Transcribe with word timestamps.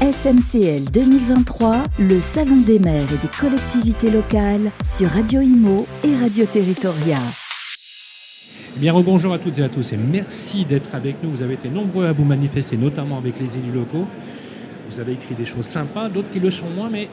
SMCL 0.00 0.84
2023, 0.90 1.82
le 1.98 2.20
Salon 2.20 2.56
des 2.56 2.78
maires 2.78 3.04
et 3.12 3.18
des 3.18 3.28
collectivités 3.38 4.10
locales 4.10 4.70
sur 4.82 5.10
Radio 5.10 5.42
Imo 5.42 5.86
et 6.02 6.16
Radio 6.16 6.46
Territoria. 6.46 7.18
Eh 8.76 8.80
bien, 8.80 8.98
bonjour 8.98 9.34
à 9.34 9.38
toutes 9.38 9.58
et 9.58 9.62
à 9.62 9.68
tous 9.68 9.92
et 9.92 9.98
merci 9.98 10.64
d'être 10.64 10.94
avec 10.94 11.22
nous. 11.22 11.30
Vous 11.30 11.42
avez 11.42 11.52
été 11.52 11.68
nombreux 11.68 12.06
à 12.06 12.12
vous 12.12 12.24
manifester, 12.24 12.78
notamment 12.78 13.18
avec 13.18 13.38
les 13.38 13.58
élus 13.58 13.72
locaux. 13.72 14.06
Vous 14.88 15.00
avez 15.00 15.12
écrit 15.12 15.34
des 15.34 15.44
choses 15.44 15.66
sympas, 15.66 16.08
d'autres 16.08 16.30
qui 16.30 16.40
le 16.40 16.50
sont 16.50 16.70
moins, 16.70 16.88
mais 16.88 17.10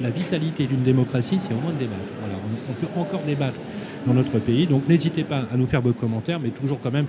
la 0.00 0.08
vitalité 0.08 0.66
d'une 0.66 0.82
démocratie, 0.82 1.36
c'est 1.38 1.52
au 1.52 1.60
moins 1.60 1.72
de 1.74 1.78
débattre. 1.78 2.10
Voilà, 2.20 2.36
on 2.70 2.72
peut 2.72 2.98
encore 2.98 3.22
débattre 3.22 3.60
dans 4.06 4.14
notre 4.14 4.38
pays. 4.38 4.66
Donc 4.66 4.88
n'hésitez 4.88 5.24
pas 5.24 5.44
à 5.52 5.56
nous 5.56 5.66
faire 5.66 5.82
vos 5.82 5.92
commentaires, 5.92 6.40
mais 6.40 6.50
toujours 6.50 6.80
quand 6.80 6.90
même 6.90 7.06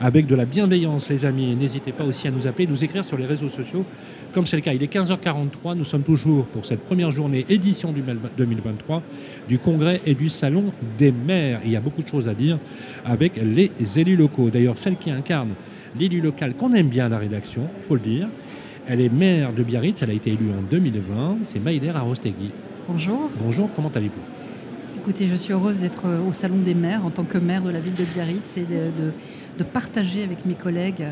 avec 0.00 0.26
de 0.26 0.34
la 0.34 0.44
bienveillance, 0.44 1.08
les 1.08 1.24
amis. 1.24 1.52
Et 1.52 1.54
n'hésitez 1.54 1.92
pas 1.92 2.04
aussi 2.04 2.28
à 2.28 2.30
nous 2.30 2.46
appeler, 2.46 2.66
nous 2.66 2.82
écrire 2.84 3.04
sur 3.04 3.16
les 3.16 3.26
réseaux 3.26 3.48
sociaux, 3.48 3.84
comme 4.32 4.46
c'est 4.46 4.56
le 4.56 4.62
cas. 4.62 4.72
Il 4.72 4.82
est 4.82 4.92
15h43, 4.92 5.76
nous 5.76 5.84
sommes 5.84 6.02
toujours 6.02 6.46
pour 6.46 6.66
cette 6.66 6.80
première 6.80 7.10
journée, 7.10 7.46
édition 7.48 7.92
du 7.92 8.02
2023, 8.36 9.02
du 9.48 9.58
Congrès 9.58 10.00
et 10.06 10.14
du 10.14 10.28
Salon 10.28 10.72
des 10.98 11.12
maires. 11.12 11.60
il 11.64 11.70
y 11.70 11.76
a 11.76 11.80
beaucoup 11.80 12.02
de 12.02 12.08
choses 12.08 12.28
à 12.28 12.34
dire 12.34 12.58
avec 13.04 13.36
les 13.36 13.70
élus 13.98 14.16
locaux. 14.16 14.50
D'ailleurs, 14.50 14.78
celle 14.78 14.96
qui 14.96 15.10
incarne 15.10 15.50
l'élu 15.98 16.20
local 16.20 16.54
qu'on 16.54 16.72
aime 16.72 16.88
bien 16.88 17.06
à 17.06 17.08
la 17.08 17.18
rédaction, 17.18 17.68
il 17.78 17.86
faut 17.86 17.94
le 17.94 18.00
dire, 18.00 18.28
elle 18.88 19.00
est 19.00 19.12
maire 19.12 19.52
de 19.52 19.62
Biarritz, 19.62 20.02
elle 20.02 20.10
a 20.10 20.14
été 20.14 20.30
élue 20.30 20.50
en 20.50 20.62
2020, 20.70 21.38
c'est 21.44 21.60
Maïder 21.60 21.90
Arostegui. 21.90 22.50
Bonjour. 22.88 23.30
Bonjour, 23.38 23.70
comment 23.76 23.92
allez-vous? 23.94 24.41
Écoutez, 25.02 25.26
je 25.26 25.34
suis 25.34 25.52
heureuse 25.52 25.80
d'être 25.80 26.04
au 26.28 26.32
Salon 26.32 26.58
des 26.58 26.74
maires 26.74 27.04
en 27.04 27.10
tant 27.10 27.24
que 27.24 27.36
maire 27.36 27.62
de 27.62 27.70
la 27.70 27.80
ville 27.80 27.94
de 27.94 28.04
Biarritz 28.04 28.56
et 28.56 28.60
de, 28.60 29.64
partager 29.64 30.22
avec 30.22 30.46
mes 30.46 30.54
collègues 30.54 31.04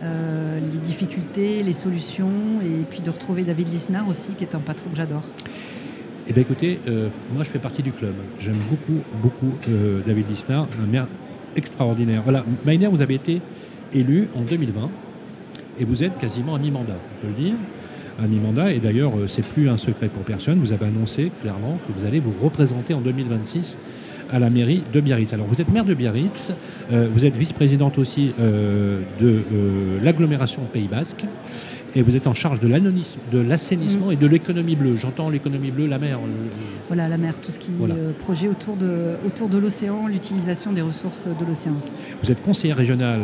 euh, 0.00 0.60
les 0.60 0.78
difficultés, 0.78 1.64
les 1.64 1.72
solutions 1.72 2.30
et 2.62 2.84
puis 2.88 3.00
de 3.00 3.10
retrouver 3.10 3.42
David 3.42 3.72
Lisnard 3.72 4.08
aussi, 4.08 4.34
qui 4.34 4.44
est 4.44 4.54
un 4.54 4.60
patron 4.60 4.90
que 4.90 4.96
j'adore. 4.96 5.24
Eh 6.28 6.32
bien 6.32 6.42
écoutez, 6.42 6.78
euh, 6.86 7.08
moi 7.34 7.42
je 7.42 7.50
fais 7.50 7.58
partie 7.58 7.82
du 7.82 7.90
club. 7.90 8.14
J'aime 8.38 8.58
beaucoup, 8.70 9.00
beaucoup 9.20 9.54
euh, 9.68 10.02
David 10.06 10.30
Lisnard, 10.30 10.68
un 10.80 10.86
maire 10.86 11.08
extraordinaire. 11.56 12.22
Voilà, 12.22 12.44
Maïner, 12.64 12.86
vous 12.86 13.02
avez 13.02 13.14
été 13.14 13.40
élu 13.92 14.28
en 14.36 14.42
2020 14.42 14.88
et 15.80 15.84
vous 15.84 16.04
êtes 16.04 16.16
quasiment 16.16 16.54
à 16.54 16.60
mi-mandat, 16.60 16.94
on 16.94 17.26
peut 17.26 17.32
le 17.36 17.44
dire 17.44 17.54
à 18.22 18.26
mi-mandat. 18.26 18.72
Et 18.72 18.78
d'ailleurs, 18.78 19.12
euh, 19.16 19.26
c'est 19.26 19.44
plus 19.44 19.68
un 19.68 19.78
secret 19.78 20.08
pour 20.08 20.22
personne. 20.22 20.58
Vous 20.58 20.72
avez 20.72 20.86
annoncé 20.86 21.30
clairement 21.40 21.78
que 21.86 21.98
vous 21.98 22.06
allez 22.06 22.20
vous 22.20 22.34
représenter 22.42 22.94
en 22.94 23.00
2026 23.00 23.78
à 24.30 24.38
la 24.38 24.50
mairie 24.50 24.82
de 24.92 25.00
Biarritz. 25.00 25.32
Alors 25.32 25.46
vous 25.46 25.60
êtes 25.60 25.70
maire 25.70 25.84
de 25.84 25.92
Biarritz, 25.92 26.52
euh, 26.90 27.08
vous 27.12 27.26
êtes 27.26 27.36
vice-présidente 27.36 27.98
aussi 27.98 28.32
euh, 28.40 29.00
de 29.20 29.42
l'agglomération 30.02 30.62
Pays 30.72 30.88
Basque 30.88 31.24
et 31.94 32.00
vous 32.00 32.16
êtes 32.16 32.26
en 32.26 32.32
charge 32.32 32.58
de 32.58 33.38
l'assainissement 33.38 34.06
mm. 34.06 34.12
et 34.12 34.16
de 34.16 34.26
l'économie 34.26 34.74
bleue. 34.74 34.96
J'entends 34.96 35.28
l'économie 35.28 35.70
bleue, 35.70 35.86
la 35.86 35.98
mer. 35.98 36.18
Voilà, 36.88 37.08
la 37.08 37.18
mer, 37.18 37.34
tout 37.42 37.52
ce 37.52 37.58
qui 37.58 37.72
est 37.72 38.18
projet 38.20 38.48
autour 38.48 38.76
de, 38.76 39.16
autour 39.26 39.50
de 39.50 39.58
l'océan, 39.58 40.06
l'utilisation 40.06 40.72
des 40.72 40.80
ressources 40.80 41.26
de 41.26 41.44
l'océan. 41.44 41.74
Vous 42.22 42.32
êtes 42.32 42.40
conseillère 42.40 42.78
régionale 42.78 43.20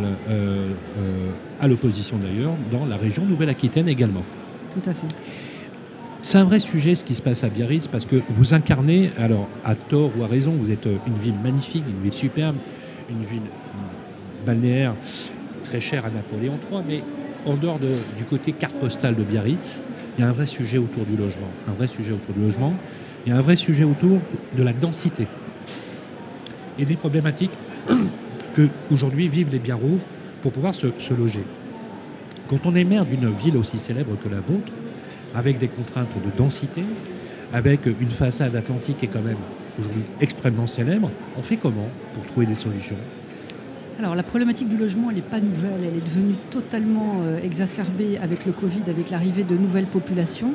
à 1.58 1.66
l'opposition 1.66 2.18
d'ailleurs, 2.18 2.52
dans 2.70 2.84
la 2.84 2.98
région 2.98 3.24
Nouvelle-Aquitaine 3.24 3.88
également 3.88 4.24
C'est 6.22 6.38
un 6.38 6.44
vrai 6.44 6.58
sujet 6.58 6.94
ce 6.94 7.04
qui 7.04 7.14
se 7.14 7.22
passe 7.22 7.44
à 7.44 7.48
Biarritz 7.48 7.86
parce 7.86 8.04
que 8.04 8.16
vous 8.30 8.54
incarnez, 8.54 9.10
alors 9.18 9.48
à 9.64 9.74
tort 9.74 10.10
ou 10.18 10.24
à 10.24 10.26
raison, 10.26 10.52
vous 10.52 10.70
êtes 10.70 10.86
une 11.06 11.18
ville 11.18 11.36
magnifique, 11.42 11.84
une 11.88 12.02
ville 12.02 12.12
superbe, 12.12 12.56
une 13.08 13.24
ville 13.24 13.48
balnéaire 14.44 14.94
très 15.64 15.80
chère 15.80 16.04
à 16.04 16.10
Napoléon 16.10 16.58
III, 16.70 16.82
mais 16.86 17.02
en 17.46 17.54
dehors 17.54 17.78
du 18.16 18.24
côté 18.24 18.52
carte 18.52 18.76
postale 18.76 19.14
de 19.14 19.22
Biarritz, 19.22 19.84
il 20.16 20.22
y 20.22 20.24
a 20.24 20.28
un 20.28 20.32
vrai 20.32 20.46
sujet 20.46 20.78
autour 20.78 21.04
du 21.04 21.16
logement. 21.16 21.48
Un 21.68 21.72
vrai 21.72 21.86
sujet 21.86 22.12
autour 22.12 22.34
du 22.34 22.40
logement. 22.40 22.74
Il 23.24 23.32
y 23.32 23.34
a 23.34 23.38
un 23.38 23.42
vrai 23.42 23.56
sujet 23.56 23.84
autour 23.84 24.18
de 24.56 24.62
la 24.62 24.72
densité 24.72 25.26
et 26.78 26.84
des 26.84 26.96
problématiques 26.96 27.52
que 28.54 28.68
aujourd'hui 28.90 29.28
vivent 29.28 29.50
les 29.52 29.58
Biarros 29.58 29.98
pour 30.42 30.52
pouvoir 30.52 30.74
se 30.74 31.14
loger. 31.14 31.44
Quand 32.48 32.60
on 32.64 32.74
est 32.74 32.84
maire 32.84 33.04
d'une 33.04 33.30
ville 33.30 33.58
aussi 33.58 33.78
célèbre 33.78 34.16
que 34.22 34.28
la 34.28 34.40
vôtre, 34.40 34.72
avec 35.34 35.58
des 35.58 35.68
contraintes 35.68 36.08
de 36.24 36.36
densité, 36.36 36.82
avec 37.52 37.84
une 37.84 38.08
façade 38.08 38.56
atlantique 38.56 38.98
qui 38.98 39.04
est 39.04 39.08
quand 39.08 39.22
même 39.22 39.36
aujourd'hui 39.78 40.02
extrêmement 40.20 40.66
célèbre, 40.66 41.10
on 41.36 41.42
fait 41.42 41.58
comment 41.58 41.88
pour 42.14 42.24
trouver 42.24 42.46
des 42.46 42.54
solutions? 42.54 42.96
Alors 43.98 44.14
la 44.14 44.22
problématique 44.22 44.68
du 44.68 44.78
logement, 44.78 45.10
elle 45.10 45.16
n'est 45.16 45.22
pas 45.22 45.40
nouvelle, 45.40 45.80
elle 45.82 45.98
est 45.98 46.04
devenue 46.04 46.36
totalement 46.50 47.20
euh, 47.22 47.38
exacerbée 47.42 48.16
avec 48.16 48.46
le 48.46 48.52
Covid, 48.52 48.82
avec 48.88 49.10
l'arrivée 49.10 49.44
de 49.44 49.56
nouvelles 49.56 49.86
populations, 49.86 50.52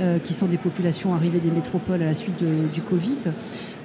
euh, 0.00 0.18
qui 0.18 0.34
sont 0.34 0.46
des 0.46 0.56
populations 0.56 1.14
arrivées 1.14 1.40
des 1.40 1.50
métropoles 1.50 2.02
à 2.02 2.06
la 2.06 2.14
suite 2.14 2.42
du 2.42 2.80
Covid. 2.80 3.18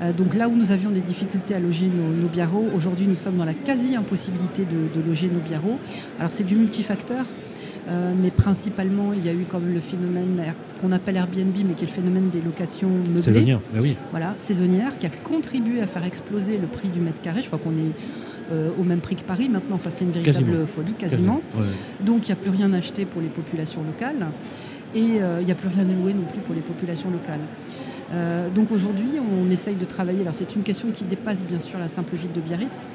Euh, 0.01 0.11
donc 0.11 0.35
là 0.35 0.47
où 0.47 0.55
nous 0.55 0.71
avions 0.71 0.91
des 0.91 0.99
difficultés 0.99 1.55
à 1.55 1.59
loger 1.59 1.87
nos, 1.87 2.09
nos 2.09 2.75
aujourd'hui 2.75 3.05
nous 3.07 3.15
sommes 3.15 3.37
dans 3.37 3.45
la 3.45 3.53
quasi-impossibilité 3.53 4.65
de, 4.65 5.01
loger 5.01 5.29
nos 5.29 5.39
biarros. 5.39 5.79
Alors 6.19 6.31
c'est 6.31 6.43
du 6.43 6.55
multifacteur. 6.55 7.25
Euh, 7.87 8.13
mais 8.19 8.31
principalement, 8.31 9.13
il 9.13 9.23
y 9.23 9.29
a 9.29 9.33
eu 9.33 9.43
comme 9.43 9.71
le 9.71 9.79
phénomène 9.79 10.41
qu'on 10.81 10.91
appelle 10.91 11.17
Airbnb, 11.17 11.55
mais 11.67 11.75
qui 11.75 11.83
est 11.83 11.87
le 11.87 11.93
phénomène 11.93 12.29
des 12.31 12.41
locations 12.41 12.89
meublées. 12.89 13.21
Saisonnières, 13.21 13.59
ben 13.71 13.79
oui. 13.79 13.95
Voilà, 14.09 14.33
saisonnières, 14.39 14.97
qui 14.97 15.05
a 15.05 15.09
contribué 15.23 15.81
à 15.81 15.85
faire 15.85 16.03
exploser 16.03 16.57
le 16.57 16.65
prix 16.65 16.89
du 16.89 16.99
mètre 16.99 17.21
carré. 17.21 17.41
Je 17.43 17.45
crois 17.45 17.59
qu'on 17.59 17.73
est 17.73 18.51
euh, 18.51 18.71
au 18.79 18.83
même 18.83 19.01
prix 19.01 19.15
que 19.15 19.21
Paris 19.21 19.49
maintenant. 19.49 19.75
Enfin, 19.75 19.91
c'est 19.93 20.03
une 20.03 20.09
véritable 20.09 20.65
folie, 20.65 20.93
quasiment. 20.93 21.41
Donc, 22.03 22.27
il 22.27 22.31
n'y 22.31 22.33
a 22.33 22.37
plus 22.37 22.49
rien 22.49 22.73
à 22.73 22.77
acheter 22.77 23.05
pour 23.05 23.21
les 23.21 23.27
populations 23.27 23.83
locales. 23.83 24.31
Et 24.95 25.01
il 25.01 25.45
n'y 25.45 25.51
a 25.51 25.55
plus 25.55 25.69
rien 25.69 25.87
à 25.87 25.93
louer 25.93 26.15
non 26.15 26.23
plus 26.23 26.39
pour 26.39 26.55
les 26.55 26.61
populations 26.61 27.11
locales. 27.11 27.41
Euh, 28.13 28.49
donc 28.49 28.71
aujourd'hui, 28.71 29.19
on 29.19 29.49
essaye 29.49 29.75
de 29.75 29.85
travailler. 29.85 30.21
Alors 30.21 30.35
c'est 30.35 30.55
une 30.55 30.63
question 30.63 30.89
qui 30.91 31.03
dépasse 31.03 31.43
bien 31.43 31.59
sûr 31.59 31.79
la 31.79 31.87
simple 31.87 32.15
ville 32.15 32.31
de 32.31 32.41
Biarritz, 32.41 32.87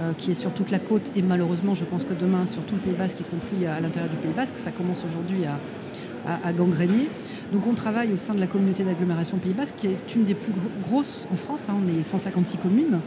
euh, 0.00 0.12
qui 0.16 0.30
est 0.30 0.34
sur 0.34 0.52
toute 0.52 0.70
la 0.70 0.78
côte 0.78 1.12
et 1.16 1.22
malheureusement, 1.22 1.74
je 1.74 1.84
pense 1.84 2.04
que 2.04 2.14
demain 2.14 2.46
sur 2.46 2.62
tout 2.64 2.74
le 2.74 2.80
Pays 2.80 2.94
Basque, 2.94 3.20
y 3.20 3.24
compris 3.24 3.66
à, 3.66 3.80
l'intérieur 3.80 4.10
du 4.10 4.16
Pays 4.16 4.32
Basque, 4.32 4.56
ça 4.56 4.70
commence 4.70 5.04
aujourd'hui 5.04 5.44
à, 5.46 6.52
gangréner. 6.54 7.10
Donc 7.52 7.66
on 7.66 7.74
travaille 7.74 8.10
au 8.10 8.16
sein 8.16 8.34
de 8.34 8.40
la 8.40 8.46
communauté 8.46 8.82
d'agglomération 8.82 9.36
Pays 9.36 9.52
Basque, 9.52 9.74
qui 9.76 9.88
est 9.88 10.14
une 10.16 10.24
des 10.24 10.34
plus 10.34 10.52
grosses 10.86 11.28
en 11.30 11.36
France. 11.36 11.68
Hein. 11.68 11.74
on 11.84 11.98
est 11.98 12.02
156 12.02 12.56
communes. 12.56 13.00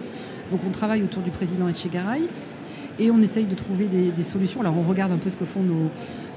Donc 0.51 0.61
on 0.65 0.69
travaille 0.69 1.01
autour 1.01 1.23
du 1.23 1.31
président 1.31 1.67
Etchegaray 1.67 2.27
et 2.99 3.11
on 3.11 3.19
essaye 3.19 3.45
de 3.45 3.55
trouver 3.55 3.87
des, 3.87 4.23
solutions. 4.23 4.61
Alors 4.61 4.77
on 4.77 4.87
regarde 4.87 5.11
un 5.11 5.17
peu 5.17 5.31
ce 5.31 5.35
que 5.35 5.45
font 5.45 5.61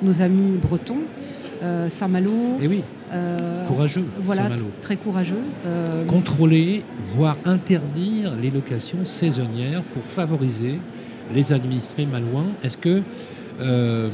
nos, 0.03 0.23
amis 0.23 0.57
bretons. 0.57 1.01
Euh, 1.63 1.91
Saint-Malo, 1.91 2.57
eh 2.63 2.67
oui. 2.67 2.83
Euh, 3.13 3.67
courageux. 3.67 4.05
Voilà, 4.19 4.49
très 4.81 4.97
courageux. 4.97 5.43
Euh, 5.67 6.05
Contrôler, 6.07 6.83
voire 7.17 7.37
interdire 7.45 8.37
les 8.41 8.51
locations 8.51 9.05
saisonnières 9.05 9.83
pour 9.83 10.03
favoriser 10.05 10.79
les 11.35 11.53
administrés 11.53 12.07
malouins. 12.07 12.47
Est-ce 12.63 12.79
que 12.79 13.03
euh, 13.61 14.11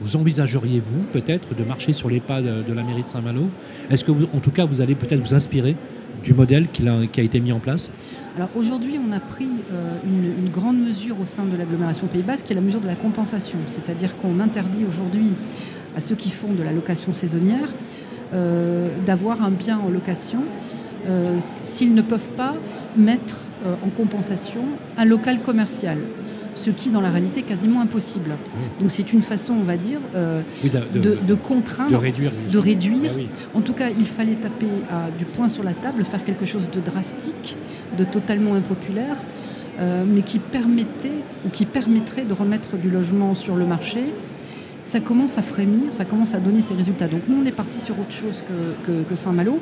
vous 0.00 0.16
envisageriez, 0.16 0.80
vous, 0.80 1.02
peut-être, 1.12 1.54
de 1.54 1.64
marcher 1.64 1.92
sur 1.92 2.10
les 2.10 2.20
pas 2.20 2.42
de, 2.42 2.72
la 2.72 2.82
mairie 2.82 3.02
de 3.02 3.06
Saint-Malo? 3.06 3.48
Est-ce 3.90 4.04
que, 4.04 4.12
en 4.12 4.40
tout 4.40 4.50
cas, 4.50 4.66
vous 4.66 4.80
allez 4.80 4.94
peut-être 4.94 5.20
vous 5.20 5.34
inspirer 5.34 5.76
du 6.22 6.34
modèle 6.34 6.68
qui 6.72 6.86
a, 6.86 7.06
qui 7.06 7.20
a 7.20 7.22
été 7.22 7.40
mis 7.40 7.52
en 7.52 7.60
place? 7.60 7.90
Alors 8.36 8.50
aujourd'hui, 8.56 8.98
on 8.98 9.12
a 9.12 9.20
pris 9.20 9.44
une, 9.44 10.44
une, 10.44 10.50
grande 10.50 10.78
mesure 10.78 11.20
au 11.20 11.24
sein 11.24 11.44
de 11.44 11.56
l'agglomération 11.56 12.08
Pays 12.08 12.22
Basque, 12.22 12.46
qui 12.46 12.52
est 12.52 12.56
la 12.56 12.62
mesure 12.62 12.80
de 12.80 12.86
la 12.86 12.96
compensation. 12.96 13.58
C'est-à-dire 13.66 14.16
qu'on 14.16 14.40
interdit 14.40 14.84
aujourd'hui 14.88 15.28
à 15.96 16.00
ceux 16.00 16.16
qui 16.16 16.30
font 16.30 16.52
de 16.52 16.62
la 16.62 16.72
location 16.72 17.12
saisonnière 17.12 17.68
d'avoir 19.06 19.42
un 19.42 19.50
bien 19.50 19.78
en 19.78 19.88
location 19.88 20.40
euh, 21.06 21.38
s'ils 21.62 21.94
ne 21.94 22.00
peuvent 22.00 22.30
pas 22.36 22.54
mettre 22.96 23.40
euh, 23.66 23.74
en 23.84 23.90
compensation 23.90 24.62
un 24.96 25.04
local 25.04 25.40
commercial 25.40 25.98
ce 26.56 26.70
qui 26.70 26.90
dans 26.90 27.00
la 27.00 27.10
réalité 27.10 27.40
est 27.40 27.44
quasiment 27.44 27.80
impossible. 27.80 28.30
Donc 28.80 28.88
c'est 28.88 29.12
une 29.12 29.22
façon, 29.22 29.54
on 29.54 29.64
va 29.64 29.76
dire, 29.76 29.98
de, 30.14 31.34
contraindre, 31.34 31.90
de 31.90 31.96
réduire. 31.96 32.30
De 32.48 32.58
réduire. 32.58 33.10
Ah 33.12 33.58
en 33.58 33.60
tout 33.60 33.72
cas, 33.72 33.88
il 33.98 34.06
fallait 34.06 34.36
taper 34.36 34.68
du 35.18 35.24
poing 35.24 35.48
sur 35.48 35.64
la 35.64 35.74
table, 35.74 36.04
faire 36.04 36.22
quelque 36.22 36.46
chose 36.46 36.70
de 36.70 36.78
drastique, 36.78 37.56
de 37.98 38.04
totalement 38.04 38.54
impopulaire, 38.54 39.16
mais 39.80 40.22
qui 40.22 40.38
permettait 40.38 41.10
ou 41.44 41.48
qui 41.48 41.66
permettrait 41.66 42.22
de 42.22 42.32
remettre 42.32 42.76
du 42.76 42.88
logement 42.88 43.34
sur 43.34 43.56
le 43.56 43.66
marché 43.66 44.14
ça 44.84 45.00
commence 45.00 45.38
à 45.38 45.42
frémir, 45.42 45.92
ça 45.92 46.04
commence 46.04 46.34
à 46.34 46.40
donner 46.40 46.60
ses 46.60 46.74
résultats. 46.74 47.08
Donc 47.08 47.22
nous, 47.26 47.42
on 47.42 47.46
est 47.46 47.52
parti 47.52 47.80
sur 47.80 47.98
autre 47.98 48.12
chose 48.12 48.44
que, 48.86 49.14
Saint-Malo. 49.14 49.58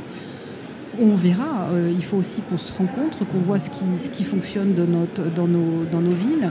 On 1.01 1.15
verra, 1.15 1.69
euh, 1.71 1.91
il 1.95 2.05
faut 2.05 2.19
aussi 2.19 2.43
qu'on 2.43 2.59
se 2.59 2.73
rencontre, 2.73 3.25
qu'on 3.25 3.39
voit 3.39 3.59
ce 3.59 3.71
qui, 3.71 3.85
ce 3.97 4.11
qui 4.11 4.25
fonctionne 4.25 4.75
notre, 4.75 5.31
dans, 5.33 5.47
nos, 5.47 5.85
dans 5.91 6.01
nos 6.01 6.11
villes. 6.11 6.51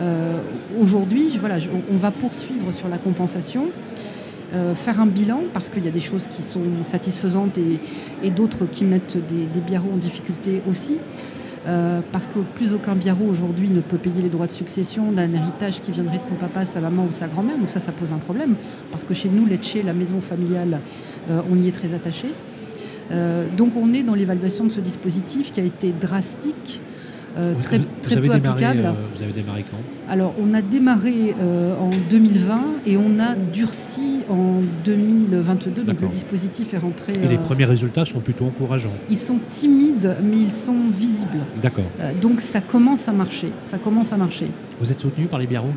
Euh, 0.00 0.38
aujourd'hui, 0.80 1.36
voilà, 1.40 1.56
on, 1.92 1.96
va 1.96 2.12
poursuivre 2.12 2.72
sur 2.72 2.88
la 2.88 2.98
compensation, 2.98 3.70
euh, 4.54 4.74
faire 4.76 5.00
un 5.00 5.06
bilan, 5.06 5.40
parce 5.52 5.70
qu'il 5.70 5.84
y 5.84 5.88
a 5.88 5.90
des 5.90 5.98
choses 5.98 6.28
qui 6.28 6.42
sont 6.42 6.84
satisfaisantes 6.84 7.58
et, 8.22 8.30
d'autres 8.30 8.66
qui 8.66 8.84
mettent 8.84 9.16
des, 9.26 9.46
des 9.46 9.60
biarros 9.60 9.90
en 9.92 9.96
difficulté 9.96 10.62
aussi. 10.68 10.98
Parce 12.12 12.26
que 12.26 12.40
plus 12.54 12.74
aucun 12.74 12.94
biarro 12.94 13.24
aujourd'hui 13.24 13.68
ne 13.68 13.80
peut 13.80 13.96
payer 13.96 14.22
les 14.22 14.28
droits 14.28 14.46
de 14.46 14.52
succession 14.52 15.12
d'un 15.12 15.32
héritage 15.32 15.80
qui 15.80 15.92
viendrait 15.92 16.18
de 16.18 16.22
son 16.22 16.34
papa, 16.34 16.64
sa 16.64 16.80
maman 16.80 17.06
ou 17.08 17.12
sa 17.12 17.26
grand-mère. 17.26 17.56
Donc 17.58 17.70
ça, 17.70 17.80
ça 17.80 17.92
pose 17.92 18.12
un 18.12 18.18
problème. 18.18 18.54
Parce 18.90 19.04
que 19.04 19.14
chez 19.14 19.30
nous, 19.30 19.46
l'Etché, 19.46 19.82
la 19.82 19.94
maison 19.94 20.20
familiale, 20.20 20.80
on 21.50 21.56
y 21.56 21.68
est 21.68 21.72
très 21.72 21.94
attaché. 21.94 22.28
donc 23.56 23.72
on 23.76 23.94
est 23.94 24.02
dans 24.02 24.14
l'évaluation 24.14 24.64
de 24.64 24.70
ce 24.70 24.80
dispositif 24.80 25.52
qui 25.52 25.60
a 25.60 25.64
été 25.64 25.92
drastique 25.92 26.80
euh, 27.36 27.54
très, 27.62 27.80
très 28.02 28.20
peu 28.20 28.30
applicable. 28.30 28.80
Euh, 28.84 28.92
vous 29.14 29.22
avez 29.22 29.32
démarré 29.32 29.64
quand? 29.68 29.78
Alors, 30.08 30.34
on 30.38 30.54
a 30.54 30.62
démarré 30.62 31.34
euh, 31.40 31.74
en 31.78 31.90
2020 32.10 32.60
et 32.86 32.96
on 32.96 33.18
a 33.18 33.34
durci 33.34 34.20
en 34.28 34.60
2022. 34.84 35.82
Donc, 35.82 36.00
le 36.00 36.08
dispositif 36.08 36.74
est 36.74 36.78
rentré. 36.78 37.14
Et 37.14 37.28
les 37.28 37.38
premiers 37.38 37.64
résultats 37.64 38.04
sont 38.04 38.20
plutôt 38.20 38.44
encourageants 38.44 38.92
Ils 39.10 39.18
sont 39.18 39.38
timides, 39.50 40.16
mais 40.22 40.36
ils 40.36 40.52
sont 40.52 40.76
visibles. 40.92 41.38
D'accord. 41.62 41.84
donc, 42.20 42.40
ça 42.40 42.60
commence 42.60 43.08
à 43.08 43.12
marcher. 43.12 43.50
Ça 43.64 43.78
commence 43.78 44.12
à 44.12 44.16
marcher. 44.16 44.46
Vous 44.80 44.90
êtes 44.90 45.00
soutenu 45.00 45.26
par 45.26 45.38
les 45.38 45.46
biarros 45.46 45.72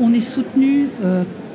On 0.00 0.12
est 0.12 0.20
soutenu 0.20 0.88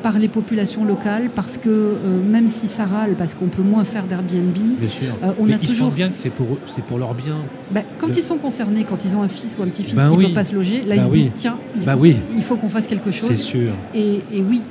par 0.01 0.19
les 0.19 0.27
populations 0.27 0.83
locales, 0.83 1.30
parce 1.33 1.57
que 1.57 1.69
euh, 1.69 2.24
même 2.24 2.48
si 2.48 2.68
ça 2.68 2.86
râle, 2.86 3.15
parce 3.18 3.33
qu'on 3.33 3.48
peut 3.48 3.62
moins 3.62 3.86
faire 3.86 4.03
d'Airbnb, 4.06 4.56
euh, 4.81 5.31
on 5.39 5.45
a 5.45 5.51
ils 5.51 5.59
toujours... 5.59 5.92
bien 5.92 6.09
que 6.09 6.18
c'est 6.18 6.30
pour, 6.30 6.57
c'est 6.68 6.83
pour 6.83 6.98
leur 6.98 7.13
bien. 7.13 7.38
Bah, 7.71 7.81
quand 7.98 8.07
ils 8.09 8.24
sont 8.24 8.38
concernés, 8.38 8.86
quand 8.88 9.06
ils 9.06 9.15
ont 9.15 9.21
un 9.21 9.27
fils 9.27 9.57
ou 9.59 9.63
un 9.63 9.68
petit-fils 9.68 9.95
ben 9.95 10.09
qui 10.09 10.18
ne 10.18 10.27
peut 10.27 10.33
pas 10.33 10.44
se 10.44 10.56
loger, 10.56 10.83
là 10.86 10.95
ils 10.95 11.03
se 11.03 11.09
disent 11.09 11.31
tiens, 11.36 11.57
il, 11.75 11.83
faut, 11.83 11.98
oui. 11.98 12.15
qu'on 12.59 12.69
fasse 12.69 12.88
quelque 12.88 13.12
chose. 13.12 13.30
C'est 13.31 13.38
sûr. 13.38 13.71
Et, 13.94 14.21
oui, 14.31 14.62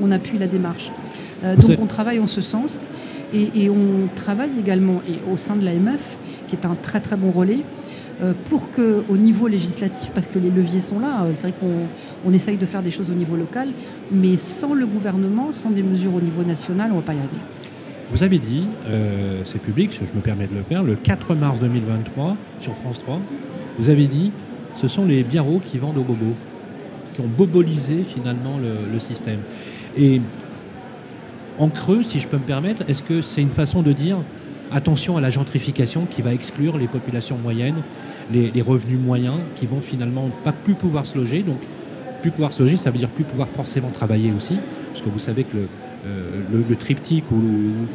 on, 0.00 0.10
appuie 0.10 0.38
la 0.38 0.46
démarche. 0.46 0.90
Euh, 1.44 1.56
donc 1.56 1.78
on 1.80 1.86
travaille 1.86 2.20
en 2.20 2.26
ce 2.26 2.40
sens. 2.40 2.88
Et, 3.32 3.64
et, 3.64 3.70
on 3.70 4.08
travaille 4.14 4.50
également 4.60 5.02
et 5.08 5.18
au 5.32 5.36
sein 5.36 5.56
de 5.56 5.64
l'AMF, 5.64 6.16
qui 6.46 6.54
est 6.54 6.66
un 6.66 6.76
très 6.80 7.00
très 7.00 7.16
bon 7.16 7.32
relais, 7.32 7.60
euh, 8.22 8.32
pour 8.48 8.70
qu'au 8.70 9.16
niveau 9.16 9.48
législatif, 9.48 10.10
parce 10.14 10.28
que 10.28 10.38
les 10.38 10.50
leviers 10.50 10.80
sont 10.80 11.00
là, 11.00 11.24
euh, 11.24 11.32
c'est 11.34 11.48
vrai 11.48 11.54
qu'on 11.58 12.32
essaye 12.32 12.56
de 12.56 12.66
faire 12.66 12.82
des 12.82 12.92
choses 12.92 13.10
au 13.10 13.14
niveau 13.14 13.34
local, 13.34 13.70
mais 14.12 14.36
sans 14.36 14.72
le 14.72 14.86
gouvernement, 14.86 15.52
sans 15.52 15.70
des 15.70 15.82
mesures 15.82 16.14
au 16.14 16.20
niveau 16.20 16.44
national, 16.44 16.92
on 16.92 16.96
ne 16.96 17.00
va 17.00 17.06
pas 17.06 17.14
y 17.14 17.18
arriver. 17.18 17.32
Vous 18.12 18.22
avez 18.22 18.38
dit, 18.38 18.66
euh, 18.86 19.40
c'est 19.44 19.60
public, 19.60 19.90
je 19.92 20.14
me 20.14 20.20
permets 20.20 20.46
de 20.46 20.54
le 20.54 20.62
faire, 20.62 20.84
le 20.84 20.94
4 20.94 21.34
mars 21.34 21.58
2023 21.58 22.36
sur 22.60 22.76
France 22.76 23.00
3, 23.00 23.20
vous 23.78 23.88
avez 23.88 24.06
dit, 24.06 24.30
ce 24.76 24.86
sont 24.86 25.04
les 25.04 25.24
biarros 25.24 25.60
qui 25.64 25.78
vendent 25.78 25.98
aux 25.98 26.04
bobos, 26.04 26.34
qui 27.14 27.20
ont 27.20 27.28
bobolisé 27.36 28.04
finalement 28.06 28.58
le, 28.58 28.92
le 28.92 28.98
système. 29.00 29.40
Et 29.96 30.20
en 31.58 31.68
creux, 31.68 32.04
si 32.04 32.20
je 32.20 32.28
peux 32.28 32.36
me 32.36 32.42
permettre, 32.42 32.88
est-ce 32.88 33.02
que 33.02 33.22
c'est 33.22 33.40
une 33.40 33.50
façon 33.50 33.82
de 33.82 33.92
dire 33.92 34.18
attention 34.72 35.16
à 35.16 35.20
la 35.20 35.30
gentrification 35.30 36.06
qui 36.06 36.22
va 36.22 36.32
exclure 36.32 36.78
les 36.78 36.88
populations 36.88 37.38
moyennes, 37.38 37.82
les, 38.32 38.62
revenus 38.62 38.98
moyens 38.98 39.36
qui 39.56 39.66
vont 39.66 39.80
finalement 39.80 40.30
pas 40.42 40.52
plus 40.52 40.74
pouvoir 40.74 41.06
se 41.06 41.16
loger. 41.16 41.42
Donc, 41.42 41.58
plus 42.22 42.30
pouvoir 42.30 42.52
se 42.52 42.62
loger, 42.62 42.76
ça 42.76 42.90
veut 42.90 42.98
dire 42.98 43.10
plus 43.10 43.24
pouvoir 43.24 43.48
forcément 43.48 43.90
travailler 43.90 44.32
aussi, 44.32 44.56
parce 44.92 45.04
que 45.04 45.10
vous 45.10 45.18
savez 45.18 45.44
que 45.44 45.56
le, 45.56 45.68
euh, 46.06 46.74
triptyque 46.78 47.30
ou, 47.30 47.40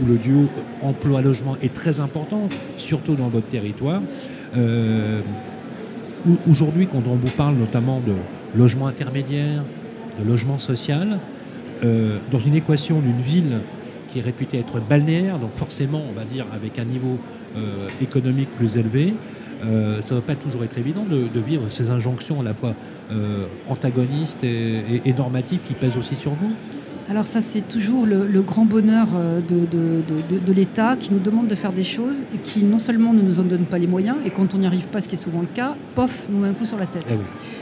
le 0.07 0.17
duo 0.17 0.47
emploi-logement 0.83 1.57
est 1.61 1.73
très 1.73 1.99
important, 1.99 2.47
surtout 2.77 3.15
dans 3.15 3.29
votre 3.29 3.47
territoire. 3.47 4.01
Euh, 4.55 5.21
aujourd'hui, 6.49 6.87
quand 6.87 7.01
on 7.07 7.15
vous 7.15 7.31
parle 7.35 7.55
notamment 7.55 8.01
de 8.05 8.13
logement 8.55 8.87
intermédiaire, 8.87 9.63
de 10.19 10.27
logement 10.27 10.59
social, 10.59 11.19
euh, 11.83 12.17
dans 12.31 12.39
une 12.39 12.55
équation 12.55 12.99
d'une 12.99 13.21
ville 13.21 13.61
qui 14.11 14.19
est 14.19 14.21
réputé 14.21 14.59
être 14.59 14.79
balnéaire, 14.79 15.39
donc 15.39 15.51
forcément, 15.55 16.01
on 16.09 16.13
va 16.13 16.25
dire, 16.25 16.45
avec 16.53 16.79
un 16.79 16.85
niveau 16.85 17.17
euh, 17.55 17.87
économique 18.01 18.49
plus 18.55 18.77
élevé. 18.77 19.13
Euh, 19.65 20.01
ça 20.01 20.15
ne 20.15 20.19
va 20.19 20.25
pas 20.25 20.35
toujours 20.35 20.63
être 20.63 20.77
évident 20.77 21.03
de, 21.09 21.39
vivre 21.39 21.63
ces 21.69 21.89
injonctions 21.89 22.39
à 22.39 22.43
la 22.43 22.53
fois 22.53 22.73
euh, 23.11 23.45
antagonistes 23.67 24.43
et, 24.43 25.13
normatives 25.17 25.59
qui 25.67 25.73
pèsent 25.73 25.97
aussi 25.97 26.15
sur 26.15 26.31
vous 26.31 26.53
alors 27.09 27.25
ça, 27.25 27.41
c'est 27.41 27.67
toujours 27.67 28.05
le, 28.05 28.41
grand 28.41 28.65
bonheur 28.65 29.07
de, 29.49 30.53
l'État 30.53 30.95
qui 30.95 31.11
nous 31.13 31.19
demande 31.19 31.47
de 31.47 31.55
faire 31.55 31.73
des 31.73 31.83
choses 31.83 32.25
et 32.33 32.37
qui 32.37 32.63
non 32.63 32.79
seulement 32.79 33.13
ne 33.13 33.21
nous 33.21 33.39
en 33.39 33.43
donne 33.43 33.65
pas 33.65 33.79
les 33.79 33.87
moyens, 33.87 34.17
et 34.25 34.29
quand 34.29 34.53
on 34.53 34.59
n'y 34.59 34.67
arrive 34.67 34.87
pas, 34.87 35.01
ce 35.01 35.07
qui 35.07 35.15
est 35.15 35.19
souvent 35.19 35.41
le 35.41 35.47
cas, 35.47 35.75
pof, 35.95 36.27
nous 36.29 36.39
met 36.39 36.49
un 36.49 36.53
coup 36.53 36.65
sur 36.65 36.77
la 36.77 36.85
tête. 36.85 37.05
Eh 37.09 37.15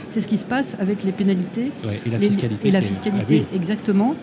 c'est 0.08 0.20
ce 0.20 0.28
qui 0.28 0.36
se 0.36 0.44
passe 0.44 0.76
avec 0.80 1.04
les 1.04 1.12
pénalités 1.12 1.70
et 2.06 2.10
la 2.10 2.18
fiscalité. 2.18 2.68
et 2.68 2.70
la 2.70 2.80
fiscalité, 2.80 3.46
ah 3.50 3.54
exactement. 3.54 4.14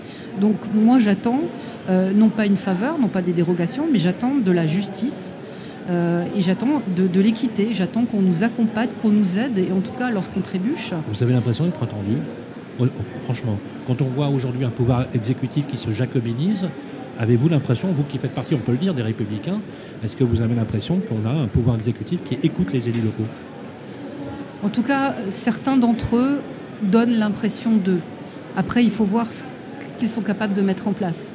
Donc 0.42 0.56
moi, 0.74 1.00
j'attends 1.00 1.42
euh, 1.90 2.12
non 2.12 2.30
pas 2.30 2.46
une 2.46 2.58
faveur, 2.58 2.98
non 3.00 3.08
pas 3.08 3.22
des 3.22 3.34
dérogations, 3.34 3.86
mais 3.92 4.00
j'attends 4.00 4.34
de 4.36 4.52
la 4.52 4.68
justice 4.68 5.36
euh, 5.90 6.26
et 6.36 6.42
j'attends 6.42 6.82
de, 6.96 7.22
l'équité, 7.22 7.70
j'attends 7.72 8.06
qu'on 8.06 8.22
nous 8.22 8.44
accompagne, 8.44 8.90
qu'on 9.02 9.12
nous 9.12 9.38
aide, 9.38 9.58
et 9.60 9.72
en 9.72 9.82
tout 9.82 9.94
cas 9.98 10.10
lorsqu'on 10.10 10.42
trébuche. 10.42 10.92
Vous 11.08 11.24
avez 11.24 11.34
l'impression 11.34 11.66
d'être 11.66 11.82
entendu 11.82 12.18
Franchement, 13.24 13.58
quand 13.88 14.02
on 14.02 14.06
voit 14.06 14.28
aujourd'hui 14.28 14.66
un 14.66 14.70
pouvoir 14.70 15.06
exécutif 15.14 15.68
qui 15.68 15.78
se 15.78 15.92
jacobinise, 15.92 16.68
avez-vous 17.18 17.50
l'impression, 17.50 17.90
vous 17.92 18.04
qui 18.04 18.18
faites 18.18 18.34
partie, 18.34 18.56
on 18.56 18.60
peut 18.60 18.72
le 18.72 18.78
dire, 18.78 18.94
des 18.94 19.02
républicains, 19.02 19.60
est-ce 20.04 20.16
que 20.16 20.24
vous 20.24 20.42
avez 20.42 20.56
l'impression 20.56 21.00
qu'on 21.00 21.28
a 21.28 21.34
un 21.34 21.48
pouvoir 21.48 21.76
exécutif 21.76 22.20
qui 22.24 22.38
écoute 22.44 22.74
les 22.74 22.90
élus 22.90 23.02
locaux? 23.02 23.30
En 24.64 24.70
tout 24.70 24.84
cas, 24.84 25.14
certains 25.30 25.78
d'entre 25.78 26.16
eux 26.16 26.40
donnent 26.82 27.18
l'impression 27.18 27.76
d'eux. 27.76 28.00
Après, 28.58 28.84
il 28.84 28.92
faut 28.92 29.04
voir 29.04 29.32
ce 29.32 29.44
qu'ils 29.98 30.08
sont 30.08 30.22
capables 30.22 30.54
de 30.54 30.62
mettre 30.62 30.88
en 30.88 30.94
place. 30.94 31.32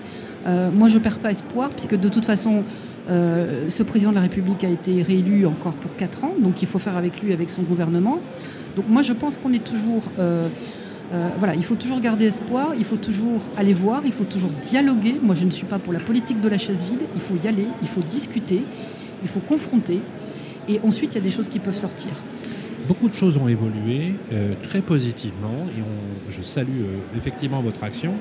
Euh, 0.46 0.70
moi, 0.72 0.88
je 0.88 0.94
ne 0.98 1.02
perds 1.02 1.18
pas 1.18 1.30
espoir, 1.30 1.70
puisque 1.70 1.98
de 1.98 2.08
toute 2.08 2.24
façon, 2.24 2.64
euh, 3.10 3.70
ce 3.70 3.82
président 3.82 4.10
de 4.10 4.16
la 4.16 4.22
République 4.22 4.64
a 4.64 4.68
été 4.68 5.02
réélu 5.02 5.46
encore 5.46 5.74
pour 5.74 5.96
4 5.96 6.24
ans, 6.24 6.34
donc 6.38 6.62
il 6.62 6.68
faut 6.68 6.78
faire 6.78 6.96
avec 6.96 7.22
lui, 7.22 7.32
avec 7.32 7.50
son 7.50 7.62
gouvernement. 7.62 8.20
Donc 8.76 8.86
moi, 8.88 9.02
je 9.02 9.12
pense 9.12 9.36
qu'on 9.36 9.52
est 9.52 9.64
toujours... 9.64 10.02
Euh, 10.18 10.48
voilà, 11.38 11.54
il 11.54 11.64
faut 11.64 11.74
toujours 11.74 12.00
garder 12.00 12.26
espoir, 12.26 12.72
il 12.78 12.84
faut 12.84 12.96
toujours 12.96 13.40
aller 13.56 13.72
voir, 13.72 14.02
il 14.04 14.12
faut 14.12 14.24
toujours 14.24 14.52
dialoguer. 14.62 15.16
Moi, 15.20 15.34
je 15.34 15.44
ne 15.44 15.50
suis 15.50 15.66
pas 15.66 15.78
pour 15.78 15.92
la 15.92 16.00
politique 16.00 16.40
de 16.40 16.48
la 16.48 16.58
chaise 16.58 16.84
vide. 16.84 17.02
Il 17.14 17.20
faut 17.20 17.34
y 17.42 17.48
aller, 17.48 17.66
il 17.82 17.88
faut 17.88 18.00
discuter, 18.00 18.62
il 19.22 19.28
faut 19.28 19.40
confronter. 19.40 20.02
Et 20.68 20.80
ensuite, 20.84 21.14
il 21.14 21.18
y 21.18 21.20
a 21.20 21.24
des 21.24 21.30
choses 21.30 21.48
qui 21.48 21.58
peuvent 21.58 21.76
sortir. 21.76 22.12
Beaucoup 22.86 23.08
de 23.08 23.14
choses 23.14 23.36
ont 23.36 23.48
évolué 23.48 24.14
très 24.62 24.80
positivement 24.80 25.66
et 25.76 25.82
je 26.30 26.42
salue 26.42 26.82
effectivement 27.16 27.60
votre 27.60 27.82
action. 27.82 28.14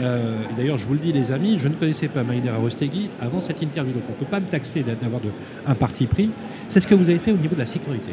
Euh, 0.00 0.36
d'ailleurs, 0.56 0.78
je 0.78 0.86
vous 0.86 0.94
le 0.94 0.98
dis, 0.98 1.12
les 1.12 1.32
amis, 1.32 1.58
je 1.58 1.68
ne 1.68 1.74
connaissais 1.74 2.08
pas 2.08 2.22
Maïdera 2.22 2.56
Rostegui 2.56 3.10
avant 3.20 3.40
cette 3.40 3.62
interview, 3.62 3.92
donc 3.92 4.04
on 4.08 4.12
ne 4.12 4.16
peut 4.16 4.24
pas 4.24 4.40
me 4.40 4.46
taxer 4.46 4.82
d'avoir 4.82 5.20
un 5.66 5.74
parti 5.74 6.06
pris. 6.06 6.30
C'est 6.68 6.80
ce 6.80 6.86
que 6.86 6.94
vous 6.94 7.08
avez 7.08 7.18
fait 7.18 7.32
au 7.32 7.36
niveau 7.36 7.54
de 7.54 7.60
la 7.60 7.66
sécurité. 7.66 8.12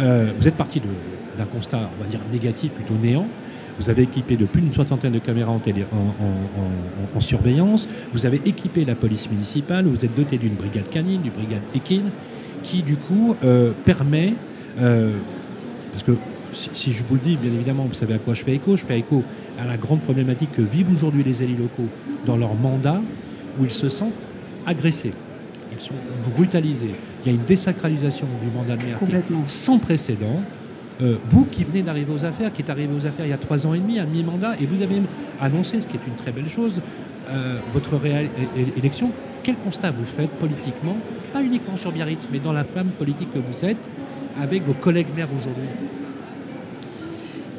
Euh, 0.00 0.32
vous 0.38 0.48
êtes 0.48 0.56
parti 0.56 0.80
d'un 1.40 1.46
constat, 1.46 1.90
on 1.98 2.02
va 2.02 2.08
dire, 2.08 2.20
négatif, 2.30 2.70
plutôt 2.72 2.94
néant. 2.94 3.26
Vous 3.78 3.88
avez 3.88 4.02
équipé 4.02 4.36
de 4.36 4.44
plus 4.44 4.60
d'une 4.60 4.74
soixantaine 4.74 5.12
de 5.12 5.18
caméras 5.18 5.52
en, 5.52 7.20
surveillance. 7.20 7.88
Vous 8.12 8.26
avez 8.26 8.40
équipé 8.44 8.84
la 8.84 8.94
police 8.94 9.30
municipale. 9.30 9.86
Vous 9.86 10.04
êtes 10.04 10.14
doté 10.14 10.36
d'une 10.36 10.54
brigade 10.54 10.88
canine, 10.90 11.22
d'une 11.22 11.32
brigade 11.32 11.62
équine, 11.74 12.10
qui 12.62 12.82
du 12.82 12.96
coup 12.96 13.36
euh, 13.42 13.72
permet, 13.84 14.34
parce 14.76 16.02
que 16.04 16.12
si, 16.52 16.92
je 16.92 17.04
vous 17.04 17.14
le 17.14 17.20
dis, 17.20 17.36
bien 17.36 17.52
évidemment, 17.52 17.84
vous 17.84 17.94
savez 17.94 18.14
à 18.14 18.18
quoi 18.18 18.34
je 18.34 18.42
fais 18.42 18.54
écho. 18.54 18.76
Je 18.76 18.84
fais 18.84 18.98
écho 18.98 19.22
à 19.58 19.66
la 19.66 19.76
grande 19.76 20.02
problématique 20.02 20.52
que 20.52 20.62
vivent 20.62 20.92
aujourd'hui 20.92 21.22
les 21.22 21.42
élus 21.42 21.56
locaux 21.56 21.88
dans 22.26 22.36
leur 22.36 22.54
mandat, 22.54 23.00
où 23.58 23.64
ils 23.64 23.70
se 23.70 23.88
sentent 23.88 24.12
agressés. 24.66 25.12
Ils 25.72 25.80
sont 25.80 25.94
brutalisés. 26.34 26.94
Il 27.24 27.32
y 27.32 27.34
a 27.34 27.38
une 27.38 27.44
désacralisation 27.44 28.26
du 28.42 28.50
mandat 28.50 28.76
de 28.76 28.84
maire 28.84 28.98
sans 29.46 29.78
précédent. 29.78 30.42
Euh, 31.02 31.16
vous 31.30 31.44
qui 31.46 31.64
venez 31.64 31.82
d'arriver 31.82 32.12
aux 32.12 32.24
affaires, 32.24 32.52
qui 32.52 32.62
est 32.62 32.70
arrivé 32.70 32.92
aux 32.94 33.06
affaires 33.06 33.24
il 33.24 33.30
y 33.30 33.34
a 33.34 33.38
trois 33.38 33.66
ans 33.66 33.74
et 33.74 33.78
demi, 33.78 33.98
à 33.98 34.04
mi-mandat, 34.04 34.56
et 34.60 34.66
vous 34.66 34.82
avez 34.82 35.00
annoncé, 35.40 35.80
ce 35.80 35.86
qui 35.86 35.96
est 35.96 36.06
une 36.06 36.14
très 36.14 36.32
belle 36.32 36.48
chose, 36.48 36.80
euh, 37.30 37.58
votre 37.72 37.98
élection. 38.76 39.10
Quel 39.42 39.56
constat 39.56 39.92
vous 39.92 40.04
faites 40.04 40.30
politiquement, 40.30 40.96
pas 41.32 41.42
uniquement 41.42 41.78
sur 41.78 41.92
Biarritz, 41.92 42.28
mais 42.30 42.38
dans 42.38 42.52
la 42.52 42.64
femme 42.64 42.88
politique 42.98 43.32
que 43.32 43.38
vous 43.38 43.64
êtes, 43.64 43.90
avec 44.40 44.64
vos 44.64 44.74
collègues 44.74 45.08
maires 45.16 45.28
aujourd'hui? 45.34 45.68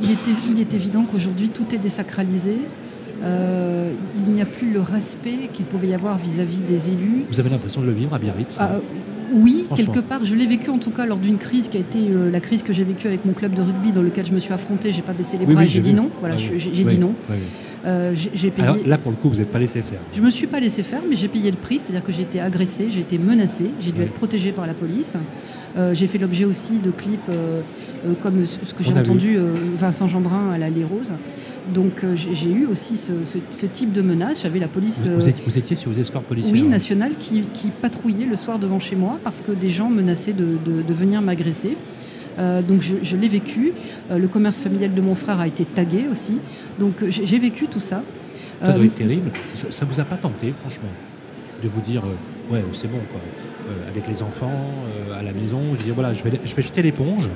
Il 0.03 0.59
est, 0.59 0.73
évident 0.73 1.03
qu'aujourd'hui 1.03 1.49
tout 1.49 1.73
est 1.73 1.77
désacralisé. 1.77 2.57
Euh, 3.23 3.91
il 4.25 4.33
n'y 4.33 4.41
a 4.41 4.47
plus 4.47 4.71
le 4.71 4.81
respect 4.81 5.49
qu'il 5.53 5.65
pouvait 5.65 5.89
y 5.89 5.93
avoir 5.93 6.17
vis-à-vis 6.17 6.61
des 6.61 6.89
élus. 6.89 7.25
Vous 7.29 7.39
avez 7.39 7.51
l'impression 7.51 7.81
de 7.81 7.85
le 7.85 7.91
vivre 7.91 8.13
à 8.15 8.19
Biarritz 8.19 8.59
Oui, 9.31 9.65
quelque 9.75 9.99
part. 9.99 10.25
Je 10.25 10.35
l'ai 10.35 10.45
vécu 10.45 10.69
en 10.69 10.77
tout 10.77 10.91
cas 10.91 11.05
lors 11.05 11.17
d'une 11.17 11.37
crise 11.37 11.69
qui 11.69 11.77
a 11.77 11.79
été 11.79 11.99
euh, 11.99 12.29
la 12.29 12.39
crise 12.39 12.63
que 12.63 12.73
j'ai 12.73 12.83
vécue 12.83 13.07
avec 13.07 13.25
mon 13.25 13.33
club 13.33 13.53
de 13.53 13.61
rugby 13.61 13.91
dans 13.91 14.01
lequel 14.01 14.25
je 14.25 14.31
me 14.31 14.39
suis 14.39 14.53
affronté. 14.53 14.91
J'ai 14.91 15.01
pas 15.01 15.13
baissé 15.13 15.37
les 15.37 15.45
bras 15.45 15.63
et 15.63 15.69
j'ai 15.69 15.81
dit 15.81 15.93
non. 15.93 16.09
Voilà, 16.19 16.35
ah 16.37 16.57
j'ai 16.57 16.83
dit 16.83 16.97
non. 16.97 17.13
J'ai 18.13 18.51
payé... 18.51 18.67
Alors 18.67 18.77
là, 18.85 18.97
pour 18.97 19.11
le 19.11 19.17
coup, 19.17 19.29
vous 19.29 19.37
n'êtes 19.37 19.51
pas 19.51 19.59
laissé 19.59 19.81
faire. 19.81 19.99
Je 20.13 20.21
me 20.21 20.29
suis 20.29 20.47
pas 20.47 20.59
laissé 20.59 20.83
faire, 20.83 21.01
mais 21.09 21.15
j'ai 21.15 21.27
payé 21.27 21.49
le 21.49 21.57
prix, 21.57 21.79
c'est-à-dire 21.79 22.03
que 22.03 22.11
j'ai 22.11 22.23
été 22.23 22.39
agressé, 22.39 22.87
j'ai 22.89 23.01
été 23.01 23.17
menacé, 23.17 23.71
j'ai 23.79 23.91
dû 23.91 24.01
être 24.01 24.13
protégé 24.13 24.51
par 24.51 24.67
la 24.67 24.73
police. 24.73 25.13
Euh, 25.77 25.93
j'ai 25.93 26.07
fait 26.07 26.17
l'objet 26.17 26.43
aussi 26.43 26.79
de 26.79 26.91
clips 26.91 27.29
euh, 27.29 27.61
comme 28.19 28.45
ce 28.45 28.73
que 28.73 28.83
j'ai 28.83 28.93
entendu 28.93 29.37
Vincent 29.77 30.07
Jeanbrun 30.07 30.51
à 30.51 30.57
la 30.57 30.69
Les 30.69 30.83
Rose. 30.83 31.13
Donc 31.73 32.03
j'ai 32.15 32.51
eu 32.51 32.65
aussi 32.65 32.97
ce, 32.97 33.65
type 33.67 33.93
de 33.93 34.01
menace. 34.01 34.41
J'avais 34.43 34.59
la 34.59 34.67
police. 34.67 35.07
Vous, 35.07 35.57
étiez, 35.57 35.75
sur 35.75 35.91
vos 35.91 35.99
escortes 35.99 36.25
policières 36.25 36.53
Oui, 36.53 36.63
nationale, 36.63 37.13
qui, 37.19 37.43
patrouillait 37.81 38.25
le 38.25 38.35
soir 38.35 38.59
devant 38.59 38.79
chez 38.79 38.95
moi 38.95 39.19
parce 39.23 39.41
que 39.41 39.51
des 39.51 39.69
gens 39.69 39.89
menaçaient 39.89 40.33
de, 40.33 40.93
venir 40.93 41.21
m'agresser. 41.21 41.77
donc 42.37 42.81
je, 42.81 43.15
l'ai 43.15 43.27
vécu. 43.27 43.73
le 44.09 44.27
commerce 44.27 44.59
familial 44.59 44.93
de 44.93 45.01
mon 45.01 45.15
frère 45.15 45.39
a 45.39 45.47
été 45.47 45.65
tagué 45.65 46.07
aussi. 46.11 46.39
Donc 46.79 46.93
j'ai 47.09 47.39
vécu 47.39 47.67
tout 47.67 47.79
ça. 47.79 48.03
Ça 48.61 48.73
doit 48.73 48.85
être 48.85 48.95
terrible. 48.95 49.31
Ça, 49.53 49.85
ne 49.85 49.91
vous 49.91 49.99
a 49.99 50.03
pas 50.03 50.17
tenté, 50.17 50.53
franchement, 50.59 50.89
de 51.63 51.69
vous 51.69 51.81
dire, 51.81 52.03
ouais, 52.51 52.63
c'est 52.73 52.91
bon, 52.91 52.99
quoi. 53.11 53.21
avec 53.87 54.07
les 54.07 54.21
enfants, 54.23 54.71
à 55.17 55.21
la 55.21 55.33
maison, 55.33 55.59
je 55.77 55.83
dis 55.83 55.91
voilà, 55.91 56.13
je 56.13 56.23
vais, 56.23 56.39
je 56.43 56.55
vais 56.55 56.61
jeter 56.61 56.81
l'éponge. 56.81 57.29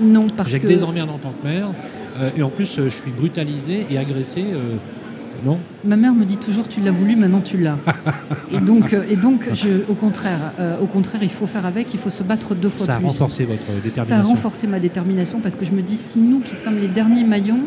Non, 0.00 0.26
parce 0.28 0.50
J'ai 0.50 0.60
que... 0.60 0.66
des 0.66 0.84
emmerdes 0.84 1.10
en 1.10 1.18
tant 1.18 1.32
que 1.32 1.46
mère. 1.46 1.68
Euh, 2.18 2.30
et 2.36 2.42
en 2.42 2.50
plus, 2.50 2.78
euh, 2.78 2.84
je 2.84 2.96
suis 2.96 3.10
brutalisé 3.10 3.86
et 3.90 3.98
agressé. 3.98 4.44
Euh, 4.52 4.76
non 5.44 5.58
Ma 5.84 5.96
mère 5.96 6.14
me 6.14 6.24
dit 6.24 6.36
toujours 6.36 6.68
tu 6.68 6.80
l'as 6.80 6.92
voulu, 6.92 7.16
maintenant 7.16 7.40
tu 7.40 7.58
l'as. 7.58 7.76
et 8.52 8.58
donc, 8.58 8.94
et 9.10 9.16
donc 9.16 9.50
au, 9.88 9.94
contraire, 9.94 10.52
au 10.80 10.86
contraire, 10.86 11.22
il 11.22 11.30
faut 11.30 11.46
faire 11.46 11.66
avec, 11.66 11.92
il 11.92 12.00
faut 12.00 12.08
se 12.08 12.22
battre 12.22 12.54
deux 12.54 12.68
fois 12.68 12.86
plus. 12.86 12.86
Ça 12.86 12.94
a 12.94 12.98
renforcé 12.98 13.44
votre 13.44 13.66
détermination. 13.82 14.04
Ça 14.04 14.20
a 14.20 14.22
renforcé 14.22 14.66
ma 14.66 14.78
détermination 14.78 15.40
parce 15.40 15.56
que 15.56 15.64
je 15.64 15.72
me 15.72 15.82
dis 15.82 15.96
si 15.96 16.18
nous 16.18 16.40
qui 16.40 16.54
sommes 16.54 16.78
les 16.78 16.88
derniers 16.88 17.24
maillons, 17.24 17.64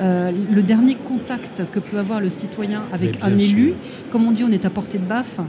le 0.00 0.60
dernier 0.62 0.94
contact 0.94 1.62
que 1.72 1.80
peut 1.80 1.98
avoir 1.98 2.20
le 2.20 2.28
citoyen 2.28 2.84
avec 2.92 3.18
un 3.22 3.36
élu, 3.36 3.72
comme 4.12 4.26
on 4.26 4.30
dit, 4.30 4.44
on 4.44 4.52
est 4.52 4.66
à 4.66 4.70
portée 4.70 4.98
de 4.98 5.04
baffe. 5.04 5.40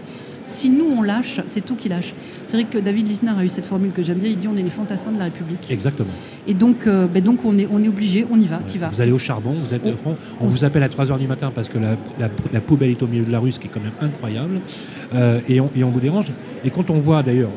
Si 0.49 0.71
nous 0.71 0.87
on 0.97 1.03
lâche, 1.03 1.41
c'est 1.45 1.63
tout 1.63 1.75
qui 1.75 1.89
lâche. 1.89 2.15
C'est 2.47 2.57
vrai 2.57 2.65
que 2.65 2.79
David 2.79 3.07
Lisnard 3.07 3.37
a 3.37 3.45
eu 3.45 3.49
cette 3.49 3.67
formule 3.67 3.91
que 3.91 4.01
j'aime 4.01 4.17
bien. 4.17 4.31
Il 4.31 4.37
dit 4.37 4.47
on 4.47 4.57
est 4.57 4.63
les 4.63 4.71
fantassins 4.71 5.11
de 5.11 5.19
la 5.19 5.25
République. 5.25 5.69
Exactement. 5.69 6.09
Et 6.47 6.55
donc, 6.55 6.87
euh, 6.87 7.05
ben 7.05 7.21
donc 7.21 7.45
on 7.45 7.55
est, 7.59 7.67
on 7.71 7.83
est 7.83 7.87
obligé, 7.87 8.25
on 8.31 8.41
y 8.41 8.47
va, 8.47 8.59
tu 8.65 8.79
vas. 8.79 8.89
Vous 8.89 8.99
allez 8.99 9.11
au 9.11 9.19
charbon, 9.19 9.53
vous 9.53 9.75
êtes 9.75 9.83
on, 9.85 10.15
on, 10.41 10.47
vous 10.47 10.63
appelle 10.63 10.81
à 10.81 10.87
3h 10.87 11.19
du 11.19 11.27
matin 11.27 11.51
parce 11.53 11.69
que 11.69 11.77
la, 11.77 12.61
poubelle 12.61 12.89
est 12.89 13.03
au 13.03 13.07
milieu 13.07 13.25
de 13.25 13.31
la 13.31 13.37
rue, 13.37 13.51
ce 13.51 13.59
qui 13.59 13.67
est 13.67 13.69
quand 13.71 13.79
même 13.79 13.93
incroyable. 14.01 14.59
Euh, 15.13 15.39
et, 15.47 15.61
on, 15.61 15.69
et, 15.75 15.83
on, 15.83 15.91
vous 15.91 15.99
dérange. 15.99 16.31
Et 16.65 16.71
quand 16.71 16.89
on 16.89 16.99
voit 16.99 17.21
d'ailleurs, 17.21 17.51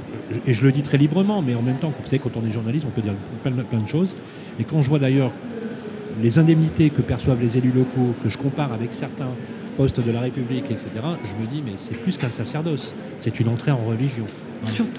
et 0.47 0.53
je 0.53 0.63
le 0.63 0.71
dis 0.71 0.83
très 0.83 0.99
librement, 0.99 1.41
mais 1.41 1.55
en 1.55 1.63
même 1.63 1.79
temps, 1.79 1.95
vous 1.99 2.05
savez, 2.05 2.19
quand 2.19 2.37
on 2.37 2.47
est 2.47 2.53
journaliste, 2.53 2.85
on 2.87 2.91
peut 2.91 3.01
dire 3.01 3.15
plein, 3.43 3.53
plein 3.53 3.81
de 3.81 3.89
choses. 3.89 4.15
Et 4.61 4.65
quand 4.65 4.83
je 4.83 4.91
vois 4.91 4.99
d'ailleurs 4.99 5.33
les 6.23 6.39
indemnités 6.39 6.91
que 6.91 7.01
perçoivent 7.01 7.41
les 7.41 7.57
élus 7.57 7.73
locaux, 7.73 8.15
que 8.23 8.29
je 8.29 8.37
compare 8.37 8.75
avec 8.75 8.93
certains 8.93 9.31
postes 9.77 10.01
de 10.01 10.11
la 10.11 10.21
République, 10.21 10.65
etc., 10.67 10.89
je 11.25 11.43
me 11.43 11.49
dis, 11.49 11.63
mais 11.65 11.73
c'est 11.77 11.97
plus 11.97 12.17
qu'un 12.17 12.31
sacerdoce, 12.31 12.95
c'est 13.19 13.41
une 13.41 13.49
entrée 13.49 13.71
en 13.71 13.85
religion 13.85 14.25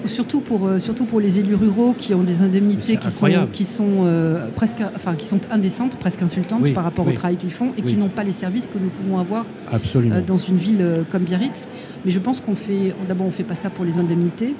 surtout, 0.06 0.40
pour, 0.40 0.66
euh, 0.66 0.78
surtout 0.78 1.04
pour 1.04 1.20
les 1.20 1.38
élus 1.38 1.54
ruraux 1.54 1.94
qui 1.94 2.14
ont 2.14 2.22
des 2.22 2.42
indemnités 2.42 2.96
qui 2.96 3.10
sont, 3.10 3.28
qui, 3.52 3.64
sont, 3.64 4.04
euh, 4.04 4.48
presque, 4.54 4.82
enfin, 4.94 5.14
qui 5.14 5.26
sont 5.26 5.40
indécentes, 5.50 5.96
presque 5.96 6.22
insultantes 6.22 6.72
par 6.74 6.84
rapport 6.84 7.06
au 7.06 7.12
travail 7.12 7.36
qu'ils 7.36 7.50
font 7.50 7.72
et 7.76 7.82
qui 7.82 7.96
n'ont 7.96 8.08
pas 8.08 8.24
les 8.24 8.32
services 8.32 8.66
que 8.66 8.78
nous 8.78 8.90
pouvons 8.90 9.18
avoir 9.18 9.44
euh, 9.72 10.20
dans 10.20 10.36
une 10.38 10.56
ville 10.56 11.04
comme 11.10 11.22
Biarritz. 11.22 11.66
Mais 12.04 12.10
je 12.10 12.18
pense 12.18 12.40
qu'on 12.40 12.54
fait, 12.54 12.94
d'abord, 13.08 13.26
on 13.26 13.30
ne 13.30 13.34
fait 13.34 13.44
pas 13.44 13.54
ça 13.54 13.70
pour 13.70 13.84
les 13.84 13.98
indemnités. 13.98 14.54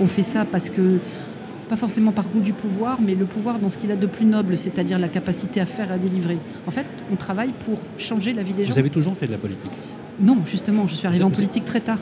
On 0.00 0.06
fait 0.06 0.22
ça 0.22 0.44
parce 0.44 0.70
que, 0.70 0.98
pas 1.68 1.76
forcément 1.76 2.12
par 2.12 2.28
goût 2.28 2.40
du 2.40 2.52
pouvoir, 2.52 2.98
mais 3.00 3.14
le 3.14 3.24
pouvoir 3.24 3.58
dans 3.58 3.68
ce 3.68 3.78
qu'il 3.78 3.92
a 3.92 3.96
de 3.96 4.06
plus 4.06 4.24
noble, 4.24 4.56
c'est-à-dire 4.56 4.98
la 4.98 5.08
capacité 5.08 5.60
à 5.60 5.66
faire 5.66 5.90
et 5.90 5.94
à 5.94 5.98
délivrer. 5.98 6.38
En 6.66 6.70
fait, 6.70 6.86
on 7.12 7.16
travaille 7.16 7.52
pour 7.64 7.78
changer 7.98 8.32
la 8.32 8.42
vie 8.42 8.54
des 8.54 8.64
gens. 8.64 8.72
Vous 8.72 8.78
avez 8.78 8.90
toujours 8.90 9.16
fait 9.16 9.26
de 9.26 9.32
la 9.32 9.38
politique 9.38 9.70
Non, 10.20 10.38
justement, 10.46 10.88
je 10.88 10.94
suis 10.94 11.06
arrivé 11.06 11.24
en 11.24 11.30
politique 11.30 11.64
très 11.64 11.80
tard. 11.80 11.98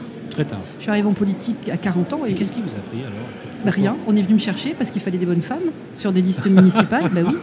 Je 0.79 0.83
suis 0.83 0.91
arrivée 0.91 1.09
en 1.09 1.15
politique 1.15 1.69
à 1.71 1.77
40 1.77 2.13
ans. 2.13 2.21
Et, 2.27 2.35
qu'est-ce 2.35 2.53
qui 2.53 2.61
vous 2.61 2.69
a 2.69 2.81
pris 2.91 2.99
alors 3.01 3.27
bah, 3.65 3.71
Rien. 3.71 3.97
On 4.07 4.17
est 4.17 4.23
venu 4.23 4.35
me 4.35 4.39
chercher 4.39 4.75
parce 4.75 4.91
qu'il 4.91 5.01
fallait 5.01 5.19
des 5.19 5.27
bonnes 5.27 5.43
femmes 5.43 5.71
sur 5.95 6.13
des 6.13 6.23
listes 6.23 6.47
municipales. 6.47 7.11
bah 7.15 7.21
oui. 7.27 7.37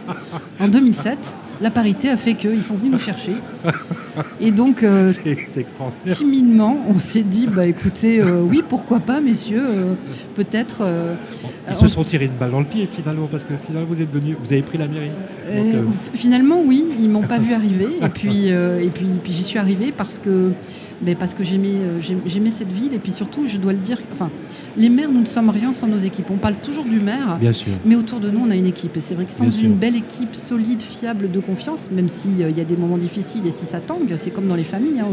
En 0.60 0.68
2007, 0.68 1.36
la 1.60 1.70
parité 1.70 2.10
a 2.10 2.16
fait 2.16 2.34
qu'ils 2.34 2.62
sont 2.62 2.74
venus 2.74 2.92
nous 2.92 2.98
chercher. 2.98 3.32
Et 4.40 4.50
donc, 4.50 4.82
euh, 4.82 5.10
timidement, 6.06 6.78
on 6.88 6.98
s'est 6.98 7.22
dit, 7.22 7.46
bah 7.46 7.66
écoutez, 7.66 8.20
euh, 8.20 8.40
oui, 8.40 8.62
pourquoi 8.68 9.00
pas, 9.00 9.20
messieurs, 9.20 9.64
euh, 9.66 9.94
peut-être. 10.34 10.82
Ils 11.68 11.74
se 11.74 11.88
sont 11.88 12.04
tirés 12.04 12.26
une 12.26 12.32
balle 12.32 12.50
dans 12.50 12.60
le 12.60 12.66
pied 12.66 12.88
finalement, 12.92 13.26
parce 13.30 13.44
que 13.44 13.54
finalement 13.66 13.88
vous 13.88 14.02
êtes 14.02 14.12
venu, 14.12 14.36
vous 14.42 14.52
avez 14.52 14.62
pris 14.62 14.78
la 14.78 14.88
mairie. 14.88 15.10
finalement, 16.14 16.60
oui, 16.64 16.84
ils 17.00 17.08
m'ont 17.08 17.22
pas 17.22 17.38
vu 17.44 17.54
arriver, 17.54 17.88
et 18.02 18.08
puis, 18.08 18.48
et 18.48 18.90
puis, 18.92 19.06
puis 19.22 19.32
j'y 19.32 19.44
suis 19.44 19.58
arrivée 19.58 19.92
parce 19.96 20.18
que 20.18 20.52
mais 21.02 21.14
parce 21.14 21.34
que 21.34 21.42
euh, 21.42 22.00
j'aimais, 22.26 22.50
cette 22.50 22.72
ville. 22.72 22.94
Et 22.94 22.98
puis 22.98 23.12
surtout, 23.12 23.46
je 23.46 23.58
dois 23.58 23.72
le 23.72 23.78
dire, 23.78 23.98
enfin, 24.12 24.30
les 24.76 24.88
maires, 24.88 25.10
nous 25.10 25.20
ne 25.20 25.26
sommes 25.26 25.50
rien 25.50 25.72
sans 25.72 25.86
nos 25.86 25.96
équipes. 25.96 26.30
On 26.30 26.36
parle 26.36 26.56
toujours 26.56 26.84
du 26.84 27.00
maire, 27.00 27.38
Bien 27.40 27.52
sûr. 27.52 27.72
mais 27.84 27.96
autour 27.96 28.20
de 28.20 28.30
nous, 28.30 28.40
on 28.40 28.50
a 28.50 28.56
une 28.56 28.66
équipe. 28.66 28.96
Et 28.96 29.00
c'est 29.00 29.14
vrai 29.14 29.24
que 29.24 29.32
sans 29.32 29.50
une 29.50 29.74
belle 29.74 29.96
équipe 29.96 30.34
solide, 30.34 30.82
fiable, 30.82 31.30
de 31.30 31.40
confiance, 31.40 31.90
même 31.90 32.08
s'il 32.08 32.42
euh, 32.42 32.50
y 32.50 32.60
a 32.60 32.64
des 32.64 32.76
moments 32.76 32.98
difficiles 32.98 33.46
et 33.46 33.50
si 33.50 33.66
ça 33.66 33.80
tangue, 33.80 34.14
c'est 34.16 34.30
comme 34.30 34.48
dans 34.48 34.56
les 34.56 34.64
familles, 34.64 35.00
hein, 35.00 35.08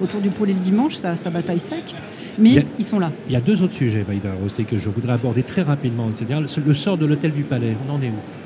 autour 0.00 0.20
du 0.20 0.30
pôle 0.30 0.50
et 0.50 0.54
le 0.54 0.60
dimanche, 0.60 0.94
ça, 0.94 1.14
bataille 1.30 1.60
sec. 1.60 1.94
Mais 2.38 2.66
ils 2.78 2.84
sont 2.84 2.98
là. 2.98 3.12
Il 3.28 3.32
y 3.32 3.36
a 3.36 3.40
deux 3.40 3.62
autres 3.62 3.72
sujets, 3.72 4.04
Maïda 4.06 4.30
Rosté, 4.42 4.64
que 4.64 4.76
je 4.76 4.90
voudrais 4.90 5.14
aborder 5.14 5.42
très 5.42 5.62
rapidement. 5.62 6.10
C'est-à-dire 6.14 6.40
le 6.40 6.74
sort 6.74 6.98
de 6.98 7.06
l'hôtel 7.06 7.32
du 7.32 7.44
Palais. 7.44 7.76
On 7.88 7.94
en 7.94 8.02
est 8.02 8.10
où? 8.10 8.45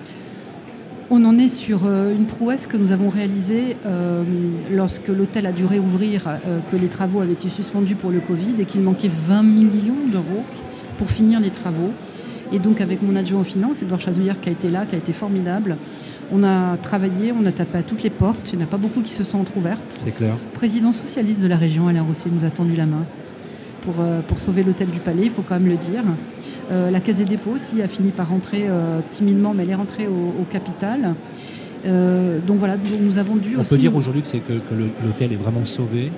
On 1.11 1.25
en 1.25 1.38
est 1.38 1.49
sur 1.49 1.81
euh, 1.85 2.14
une 2.14 2.26
prouesse 2.26 2.67
que 2.67 2.76
nous 2.76 2.93
avons 2.93 3.09
réalisée 3.09 3.76
euh, 3.85 4.23
lorsque 4.71 5.09
l'hôtel 5.09 5.45
a 5.47 5.52
dû 5.52 5.67
réouvrir, 5.67 6.29
euh, 6.29 6.61
que 6.71 6.76
les 6.76 6.87
travaux 6.88 7.21
avaient 7.21 7.33
été 7.33 7.49
suspendus 7.49 7.97
pour 7.97 8.11
le 8.11 8.21
Covid 8.21 8.55
et 8.61 8.64
qu'il 8.64 8.81
manquait 8.81 9.11
20 9.12 9.43
millions 9.43 10.07
d'euros 10.11 10.45
pour 10.97 11.11
finir 11.11 11.40
les 11.40 11.50
travaux. 11.50 11.90
Et 12.52 12.61
donc 12.61 12.81
avec 12.81 13.02
mon 13.02 13.17
adjoint 13.17 13.40
aux 13.40 13.45
finances, 13.45 13.83
Edouard 13.83 14.00
Chazouillard, 14.00 14.40
qui 14.40 14.49
a 14.49 14.52
été 14.52 14.71
là, 14.71 14.87
qui 14.87 14.95
a 14.95 14.99
été 14.99 15.12
formidable, 15.12 15.76
on 16.33 16.45
a 16.45 16.76
travaillé, 16.76 17.33
on 17.33 17.45
a 17.45 17.52
tapé 17.52 17.79
à 17.79 17.83
toutes 17.83 18.05
les 18.05 18.11
portes. 18.11 18.50
Il 18.52 18.59
n'y 18.59 18.64
en 18.64 18.67
a 18.67 18.71
pas 18.71 18.76
beaucoup 18.76 19.02
qui 19.02 19.11
se 19.11 19.25
sont 19.25 19.38
entrouvertes. 19.38 20.00
C'est 20.05 20.12
clair. 20.12 20.37
président 20.55 20.93
socialiste 20.93 21.43
de 21.43 21.49
la 21.49 21.57
région, 21.57 21.88
Alain 21.88 22.02
Rossier, 22.02 22.31
nous 22.33 22.47
a 22.47 22.50
tendu 22.50 22.76
la 22.76 22.87
main 22.87 23.05
pour, 23.83 23.95
pour 24.29 24.40
sauver 24.40 24.62
l'hôtel 24.62 24.90
du 24.90 25.00
Palais, 25.00 25.23
il 25.25 25.31
faut 25.31 25.43
quand 25.43 25.59
même 25.59 25.69
le 25.69 25.76
dire. 25.76 26.05
Euh, 26.71 26.91
la 26.91 27.00
Caisse 27.00 27.17
des 27.17 27.25
dépôts 27.25 27.50
aussi 27.50 27.83
a 27.83 27.89
fini 27.89 28.11
par 28.11 28.29
rentrer 28.29 28.67
euh, 28.69 29.00
timidement, 29.11 29.55
mais 29.55 29.65
elle 29.65 29.71
est 29.71 29.75
rentrée 29.75 30.07
au, 30.07 30.45
capital. 30.50 31.15
Euh, 31.87 32.39
donc 32.47 32.59
voilà, 32.59 32.77
nous 33.00 33.19
avons 33.19 33.37
dû 33.37 33.57
On 33.59 33.65
peut 33.65 33.79
dire 33.79 33.95
aujourd'hui 33.95 34.23
que, 34.23 34.29
c'est 34.29 34.39
que, 34.39 34.53
l'hôtel 35.05 35.33
est 35.33 35.37
vraiment 35.37 35.65
sauvé 35.65 36.12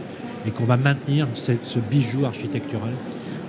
et 0.47 0.51
qu'on 0.51 0.65
va 0.65 0.77
maintenir 0.77 1.29
ce 1.35 1.79
bijou 1.91 2.25
architectural 2.25 2.93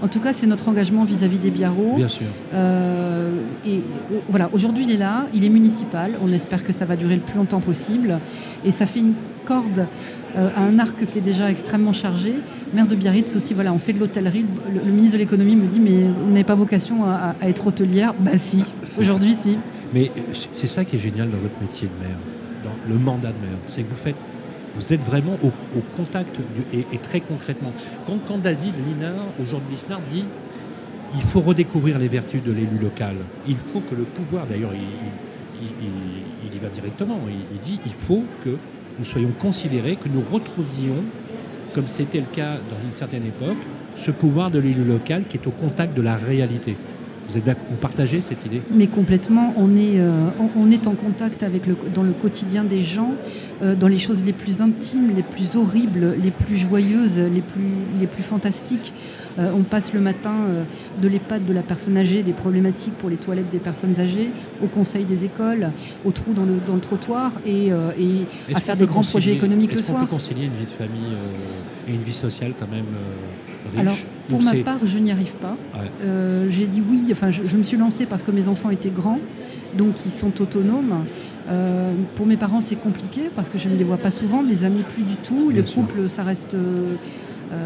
en 0.01 0.09
tout 0.09 0.19
cas, 0.19 0.33
c'est 0.33 0.47
notre 0.47 0.67
engagement 0.67 1.05
vis-à-vis 1.05 1.37
des 1.37 1.49
Biarros. 1.49 1.93
Bien 1.95 2.09
sûr. 2.09 2.25
et 3.65 3.79
voilà, 4.27 4.49
aujourd'hui, 4.51 4.83
il 4.83 4.91
est 4.91 4.97
là, 4.97 5.27
il 5.33 5.45
est 5.45 5.49
municipal. 5.49 6.15
On 6.21 6.33
espère 6.33 6.65
que 6.65 6.73
ça 6.73 6.83
va 6.83 6.97
durer 6.97 7.15
le 7.15 7.21
plus 7.21 7.37
longtemps 7.37 7.61
possible. 7.61 8.19
Et 8.65 8.73
ça 8.73 8.85
fait 8.85 8.99
une 8.99 9.13
corde 9.45 9.87
euh, 10.35 10.49
un 10.55 10.79
arc 10.79 11.05
qui 11.05 11.17
est 11.17 11.21
déjà 11.21 11.51
extrêmement 11.51 11.93
chargé. 11.93 12.35
Maire 12.73 12.87
de 12.87 12.95
Biarritz 12.95 13.35
aussi, 13.35 13.53
voilà, 13.53 13.73
on 13.73 13.77
fait 13.77 13.93
de 13.93 13.99
l'hôtellerie. 13.99 14.45
Le, 14.73 14.91
ministre 14.91 15.13
de 15.13 15.19
l'économie 15.19 15.55
me 15.55 15.67
dit, 15.67 15.79
mais 15.79 16.03
vous 16.03 16.29
n'avez 16.29 16.43
pas 16.43 16.55
vocation 16.55 17.05
à, 17.05 17.35
être 17.41 17.67
hôtelière 17.67 18.13
Bah 18.19 18.37
si, 18.37 18.63
aujourd'hui 18.99 19.33
si. 19.33 19.57
Mais 19.93 20.11
euh, 20.17 20.21
c'est 20.33 20.67
ça 20.67 20.85
qui 20.85 20.95
est 20.95 20.99
génial 20.99 21.29
dans 21.29 21.37
votre 21.37 21.59
métier 21.61 21.87
de 21.87 22.07
maire, 22.07 22.17
dans 22.63 22.89
le 22.91 22.99
mandat 22.99 23.29
de 23.29 23.47
maire, 23.47 23.59
c'est 23.67 23.83
que 23.83 23.89
vous 23.89 23.95
faites 23.95 24.15
vous 24.75 24.91
êtes 24.91 25.03
vraiment 25.03 25.37
au, 25.43 25.51
contact 25.95 26.39
et, 26.73 26.97
très 26.97 27.19
concrètement. 27.19 27.71
Quand, 28.07 28.39
David 28.39 28.73
Linard, 28.87 29.25
aujourd'hui 29.39 29.75
Lisnard, 29.75 30.01
dit 30.11 30.25
il 31.15 31.21
faut 31.21 31.41
redécouvrir 31.41 31.99
les 31.99 32.07
vertus 32.07 32.41
de 32.43 32.51
l'élu 32.51 32.79
local, 32.81 33.15
il 33.47 33.55
faut 33.55 33.81
que 33.81 33.93
le 33.93 34.03
pouvoir, 34.03 34.47
d'ailleurs, 34.47 34.73
il, 34.73 34.81
il, 35.61 36.55
y 36.55 36.59
va 36.59 36.69
directement, 36.69 37.19
il, 37.27 37.59
dit 37.59 37.79
il 37.85 37.93
faut 37.93 38.23
que 38.43 38.57
nous 38.99 39.05
soyons 39.05 39.31
considérés, 39.39 39.95
que 39.95 40.09
nous 40.09 40.23
retrouvions, 40.31 41.03
comme 41.73 41.87
c'était 41.87 42.19
le 42.19 42.25
cas 42.31 42.55
dans 42.55 42.87
une 42.87 42.95
certaine 42.95 43.25
époque, 43.25 43.57
ce 43.95 44.11
pouvoir 44.11 44.51
de 44.51 44.59
l'élu 44.59 44.83
local 44.83 45.25
qui 45.27 45.37
est 45.37 45.47
au 45.47 45.51
contact 45.51 45.95
de 45.95 46.01
la 46.01 46.15
réalité. 46.15 46.75
Vous, 47.29 47.37
êtes, 47.37 47.45
partagez 47.79 48.21
cette 48.21 48.45
idée? 48.45 48.61
Mais 48.71 48.87
complètement, 48.87 49.53
on 49.55 49.75
est, 49.77 49.99
euh, 49.99 50.27
en 50.39 50.95
contact 50.95 51.45
dans 51.95 52.03
le 52.03 52.11
quotidien 52.11 52.63
des 52.63 52.81
gens, 52.81 53.11
euh, 53.61 53.75
dans 53.75 53.87
les 53.87 53.97
choses 53.97 54.23
les 54.25 54.33
plus 54.33 54.61
intimes, 54.61 55.15
les 55.15 55.23
plus 55.23 55.55
horribles, 55.55 56.15
les 56.21 56.31
plus 56.31 56.57
joyeuses, 56.57 57.19
les 57.19 58.07
plus 58.07 58.23
fantastiques. 58.23 58.93
Euh, 59.39 59.51
on 59.55 59.63
passe 59.63 59.93
le 59.93 59.99
matin 59.99 60.33
euh, 60.47 60.63
de 61.01 61.07
l'EHPAD 61.07 61.45
de 61.45 61.53
la 61.53 61.63
personne 61.63 61.97
âgée, 61.97 62.23
des 62.23 62.33
problématiques 62.33 62.93
pour 62.93 63.09
les 63.09 63.17
toilettes 63.17 63.49
des 63.49 63.59
personnes 63.59 63.99
âgées, 63.99 64.29
au 64.63 64.67
conseil 64.67 65.05
des 65.05 65.25
écoles, 65.25 65.71
au 66.05 66.11
trou 66.11 66.33
dans 66.33 66.45
le, 66.45 66.59
dans 66.67 66.75
le 66.75 66.81
trottoir 66.81 67.31
et, 67.45 67.71
euh, 67.71 67.89
à 68.53 68.59
faire 68.59 68.77
des 68.77 68.85
grands 68.85 69.01
projets 69.01 69.33
économiques 69.33 69.73
le 69.73 69.81
soir. 69.81 69.97
Est-ce 69.97 70.01
qu'on 70.01 70.05
peut 70.05 70.11
concilier 70.11 70.45
une 70.45 70.53
vie 70.53 70.65
de 70.65 70.71
famille 70.71 71.17
et 71.87 71.93
une 71.93 72.03
vie 72.03 72.13
sociale 72.13 72.53
quand 72.59 72.69
même 72.69 72.85
riche 73.71 73.81
Alors, 73.81 73.97
pour 74.29 74.41
ma 74.41 74.53
part, 74.63 74.79
je 74.85 74.97
n'y 74.99 75.11
arrive 75.11 75.33
pas. 75.33 75.57
J'ai 76.49 76.67
dit 76.67 76.81
oui, 76.87 77.07
enfin, 77.11 77.31
je, 77.31 77.57
me 77.57 77.63
suis 77.63 77.77
lancée 77.77 78.05
parce 78.05 78.21
que 78.21 78.31
mes 78.31 78.47
enfants 78.47 78.69
étaient 78.69 78.89
grands, 78.89 79.19
donc 79.77 80.05
ils 80.05 80.11
sont 80.11 80.41
autonomes. 80.41 81.05
pour 82.15 82.25
mes 82.25 82.37
parents, 82.37 82.61
c'est 82.61 82.75
compliqué 82.75 83.31
parce 83.35 83.49
que 83.49 83.57
je 83.57 83.69
ne 83.69 83.75
les 83.75 83.83
vois 83.83 83.97
pas 83.97 84.11
souvent, 84.11 84.43
mes 84.43 84.63
amis 84.63 84.83
plus 84.83 85.03
du 85.03 85.15
tout. 85.15 85.49
le 85.49 85.63
couple, 85.63 86.07
ça 86.07 86.23
reste 86.23 86.53
euh, 86.53 86.95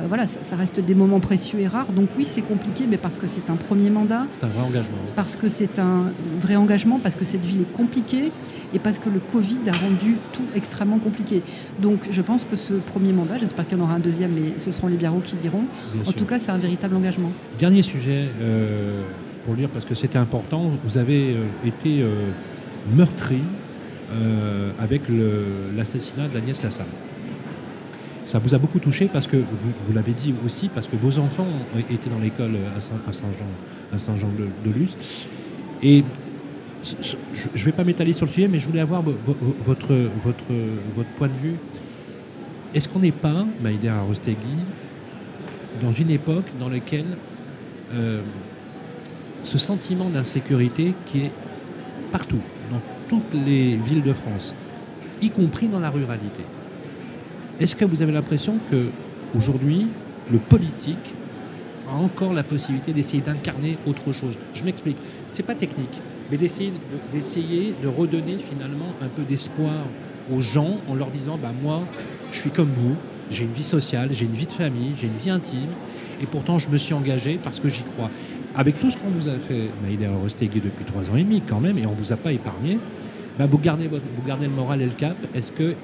voilà, 0.08 0.28
ça, 0.28 0.56
reste 0.56 0.80
des 0.80 0.96
moments 0.96 1.20
précieux 1.20 1.60
et 1.60 1.68
rares. 1.68 1.92
Donc 1.92 2.10
oui, 2.18 2.24
c'est 2.24 2.42
compliqué, 2.42 2.86
mais 2.90 2.98
parce 2.98 3.18
que 3.18 3.28
c'est 3.28 3.50
un 3.50 3.56
premier 3.56 3.90
mandat. 3.90 4.26
C'est 4.34 4.46
un 4.46 4.50
vrai 4.50 4.64
engagement. 4.64 4.98
Parce 5.16 5.36
que 5.36 5.48
c'est 5.50 5.80
un 5.80 6.12
vrai 6.40 6.56
engagement, 6.56 7.00
parce 7.00 7.16
que 7.16 7.26
cette 7.26 7.46
ville 7.46 7.62
est 7.62 7.74
compliquée 7.74 8.32
et 8.74 8.80
parce 8.80 9.00
que 9.00 9.10
le 9.10 9.20
Covid 9.20 9.60
a 9.68 9.72
rendu 9.74 10.18
tout 10.34 10.46
extrêmement 10.56 11.00
compliqué. 11.00 11.42
Donc 11.82 12.08
je 12.12 12.22
pense 12.22 12.44
que 12.46 12.56
ce 12.56 12.74
premier 12.74 13.14
mandat, 13.14 13.38
j'espère 13.38 13.68
qu'il 13.68 13.78
y 13.78 13.82
en 13.82 13.84
aura 13.84 13.96
un 13.96 14.00
deuxième, 14.00 14.32
mais 14.32 14.60
ce 14.60 14.72
seront 14.72 14.88
les 14.88 14.98
Biarros 14.98 15.22
qui 15.22 15.36
diront. 15.36 15.66
en 16.06 16.12
tout 16.12 16.26
cas, 16.26 16.40
c'est 16.40 16.52
un 16.52 16.58
véritable 16.58 16.96
engagement. 16.96 17.32
Dernier 17.60 17.82
sujet, 17.82 18.28
euh, 18.42 19.04
pour 19.44 19.54
le 19.54 19.60
dire, 19.60 19.70
parce 19.70 19.86
que 19.86 19.96
c'était 19.96 20.18
important, 20.18 20.72
vous 20.84 20.98
avez 20.98 21.36
euh, 21.36 21.44
été 21.66 22.04
meurtri 22.96 23.42
avec 24.80 25.02
l'assassinat 25.76 26.30
d'Agnès 26.30 26.64
Lassalle. 26.64 26.86
Ça 28.28 28.40
vous 28.40 28.54
a 28.54 28.58
beaucoup 28.58 28.80
touché 28.80 29.10
parce 29.12 29.26
que, 29.26 29.38
vous, 29.38 29.94
l'avez 29.96 30.12
dit 30.12 30.36
aussi, 30.46 30.68
parce 30.68 30.88
que 30.88 30.98
vos 30.98 31.18
enfants 31.18 31.48
étaient 31.90 32.10
dans 32.10 32.20
l'école 32.20 32.58
à 32.78 32.82
Saint-Jean 33.14 33.46
à 33.94 34.00
Saint 34.00 34.16
-Jean 34.16 34.28
de, 34.38 34.70
Luz. 34.70 34.98
Et 35.82 36.04
je 36.84 37.60
ne 37.60 37.64
vais 37.64 37.72
pas 37.72 37.86
m'étaler 37.86 38.12
sur 38.12 38.26
le 38.26 38.32
sujet, 38.32 38.50
mais 38.50 38.60
je 38.60 38.68
voulais 38.68 38.82
avoir 38.82 39.02
votre, 39.02 39.94
votre, 40.24 40.54
votre 40.96 41.10
point 41.18 41.30
de 41.30 41.40
vue. 41.42 41.56
Est-ce 42.74 42.90
qu'on 42.90 43.00
n'est 43.00 43.14
pas, 43.14 43.46
Maïder 43.62 43.88
Arostegui, 43.88 44.60
dans 45.82 45.94
une 45.94 46.10
époque 46.10 46.46
dans 46.60 46.70
laquelle 46.70 47.18
euh, 47.94 48.22
ce 49.44 49.58
sentiment 49.58 50.10
d'insécurité 50.10 50.94
qui 51.06 51.20
est 51.20 51.32
partout, 52.12 52.42
dans 52.72 52.82
toutes 53.08 53.34
les 53.34 53.78
villes 53.78 54.04
de 54.04 54.14
France, 54.14 54.54
y 55.22 55.30
compris 55.30 55.70
dans 55.70 55.80
la 55.80 55.90
ruralité, 55.90 56.44
est-ce 57.60 57.76
que 57.76 57.86
vous 57.86 58.02
avez 58.02 58.12
l'impression 58.12 58.60
que 58.70 58.88
aujourd'hui, 59.36 59.88
le 60.32 60.38
politique 60.38 61.14
a 61.90 61.96
encore 61.96 62.34
la 62.34 62.44
possibilité 62.44 62.94
d'essayer 62.94 63.22
d'incarner 63.22 63.78
autre 63.88 64.14
chose? 64.14 64.38
Je 64.54 64.64
m'explique. 64.64 64.98
C'est 65.28 65.44
pas 65.44 65.56
technique, 65.56 66.02
mais 66.32 66.38
d'essayer 66.38 66.72
de, 67.82 67.88
redonner 67.88 68.38
finalement 68.38 68.94
un 69.02 69.08
peu 69.08 69.24
d'espoir 69.24 69.74
aux 70.32 70.42
gens 70.42 70.78
en 70.88 70.96
leur 70.96 71.10
disant 71.10 71.40
bah 71.42 71.54
moi, 71.62 71.84
je 72.32 72.40
suis 72.40 72.52
comme 72.52 72.70
vous, 72.76 72.96
j'ai 73.32 73.46
une 73.46 73.54
vie 73.54 73.64
sociale, 73.64 74.10
j'ai 74.12 74.26
une 74.26 74.34
vie 74.34 74.46
de 74.46 74.54
famille, 74.54 74.92
j'ai 75.00 75.08
une 75.08 75.18
vie 75.18 75.30
intime, 75.30 75.72
et 76.22 76.26
pourtant 76.26 76.60
je 76.60 76.70
me 76.70 76.78
suis 76.78 76.94
engagé 76.94 77.40
parce 77.42 77.60
que 77.60 77.70
j'y 77.70 77.84
crois. 77.84 78.12
Avec 78.56 78.80
tout 78.80 78.92
ce 78.92 78.98
qu'on 78.98 79.10
vous 79.10 79.28
a 79.30 79.38
fait, 79.38 79.70
Maïder 79.84 80.08
Rostegui 80.08 80.60
depuis 80.60 80.84
trois 80.86 81.04
ans 81.04 81.16
et 81.16 81.24
demi 81.24 81.42
quand 81.48 81.60
même, 81.60 81.78
et 81.78 81.86
on 81.86 81.92
ne 81.92 81.98
vous 81.98 82.12
a 82.12 82.18
pas 82.18 82.34
épargné, 82.34 82.80
bah, 83.38 83.46
vous, 83.46 83.60
gardez 83.60 83.88
vous 83.88 84.00
gardez 84.26 84.46
le 84.46 84.52
moral 84.52 84.82
et 84.82 84.86
le 84.86 84.92
cap. 84.92 85.16
Est-ce 85.34 85.52
que 85.52 85.76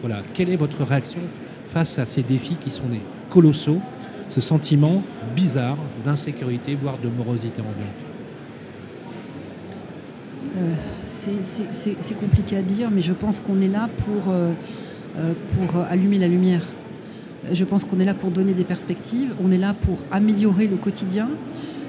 voilà, 0.00 0.22
quelle 0.34 0.48
est 0.48 0.56
votre 0.56 0.82
réaction 0.84 1.20
face 1.66 1.98
à 1.98 2.06
ces 2.06 2.22
défis 2.22 2.56
qui 2.56 2.70
sont 2.70 2.88
des 2.90 3.00
colossaux, 3.28 3.80
ce 4.28 4.40
sentiment 4.40 5.02
bizarre 5.36 5.76
d'insécurité, 6.04 6.76
voire 6.80 6.98
de 6.98 7.08
morosité 7.08 7.60
ambiante? 7.60 7.88
Euh, 10.56 10.74
C'est 11.06 12.18
compliqué 12.18 12.56
à 12.56 12.62
dire, 12.62 12.90
mais 12.90 13.02
je 13.02 13.12
pense 13.12 13.40
qu'on 13.40 13.60
est 13.60 13.68
là 13.68 13.88
pour, 14.04 14.32
euh, 14.32 14.52
euh, 15.18 15.34
pour 15.54 15.80
allumer 15.82 16.18
la 16.18 16.28
lumière. 16.28 16.62
Je 17.52 17.64
pense 17.64 17.84
qu'on 17.84 18.00
est 18.00 18.04
là 18.04 18.14
pour 18.14 18.30
donner 18.30 18.54
des 18.54 18.64
perspectives, 18.64 19.34
on 19.42 19.50
est 19.50 19.58
là 19.58 19.74
pour 19.74 19.98
améliorer 20.10 20.66
le 20.66 20.76
quotidien, 20.76 21.28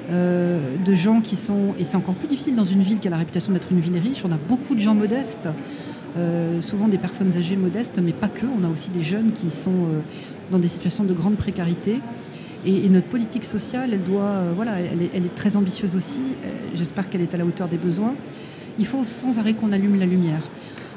de 0.10 0.94
gens 0.94 1.22
qui 1.22 1.38
sont, 1.38 1.74
et 1.80 1.86
c'est 1.86 1.96
encore 1.96 2.15
plus 2.15 2.27
difficile 2.27 2.53
dans 2.56 2.65
une 2.65 2.82
ville 2.82 3.00
qui 3.00 3.08
a 3.08 3.12
la 3.12 3.18
réputation 3.18 3.53
d'être 3.53 3.72
une 3.72 3.80
ville 3.80 3.98
riche, 3.98 4.25
on 4.25 4.32
a 4.32 4.38
beaucoup 4.38 4.75
de 4.75 4.82
gens 4.82 4.94
modestes 4.94 5.48
euh, 6.18 6.60
souvent 6.62 6.89
des 6.89 6.98
personnes 6.98 7.38
âgées 7.38 7.56
modestes, 7.56 8.00
mais 8.03 8.12
pas 8.12 8.27
que. 8.27 8.46
On 8.46 8.65
a 8.65 8.70
aussi 8.70 8.89
des 8.89 9.01
jeunes 9.01 9.32
qui 9.32 9.50
sont 9.50 9.72
euh, 9.72 10.00
dans 10.51 10.60
des 10.60 10.68
situations 10.68 11.06
de 11.06 11.13
grande 11.13 11.36
précarité. 11.36 12.00
Et, 12.65 12.89
notre 12.89 13.08
politique 13.08 13.46
sociale, 13.46 13.91
elle 13.94 14.03
doit, 14.03 14.24
euh, 14.24 14.51
voilà, 14.56 14.74
elle 14.80 15.25
est, 15.25 15.36
très 15.36 15.56
ambitieuse 15.56 15.96
aussi. 15.96 16.22
J'espère 16.75 17.10
qu'elle 17.10 17.22
est 17.22 17.34
à 17.34 17.38
la 17.38 17.46
hauteur 17.46 17.68
des 17.68 17.77
besoins. 17.77 18.13
Il 18.77 18.86
faut 18.86 19.03
sans 19.06 19.39
arrêt 19.39 19.53
qu'on 19.53 19.72
allume 19.72 19.98
la 20.00 20.06
lumière 20.06 20.41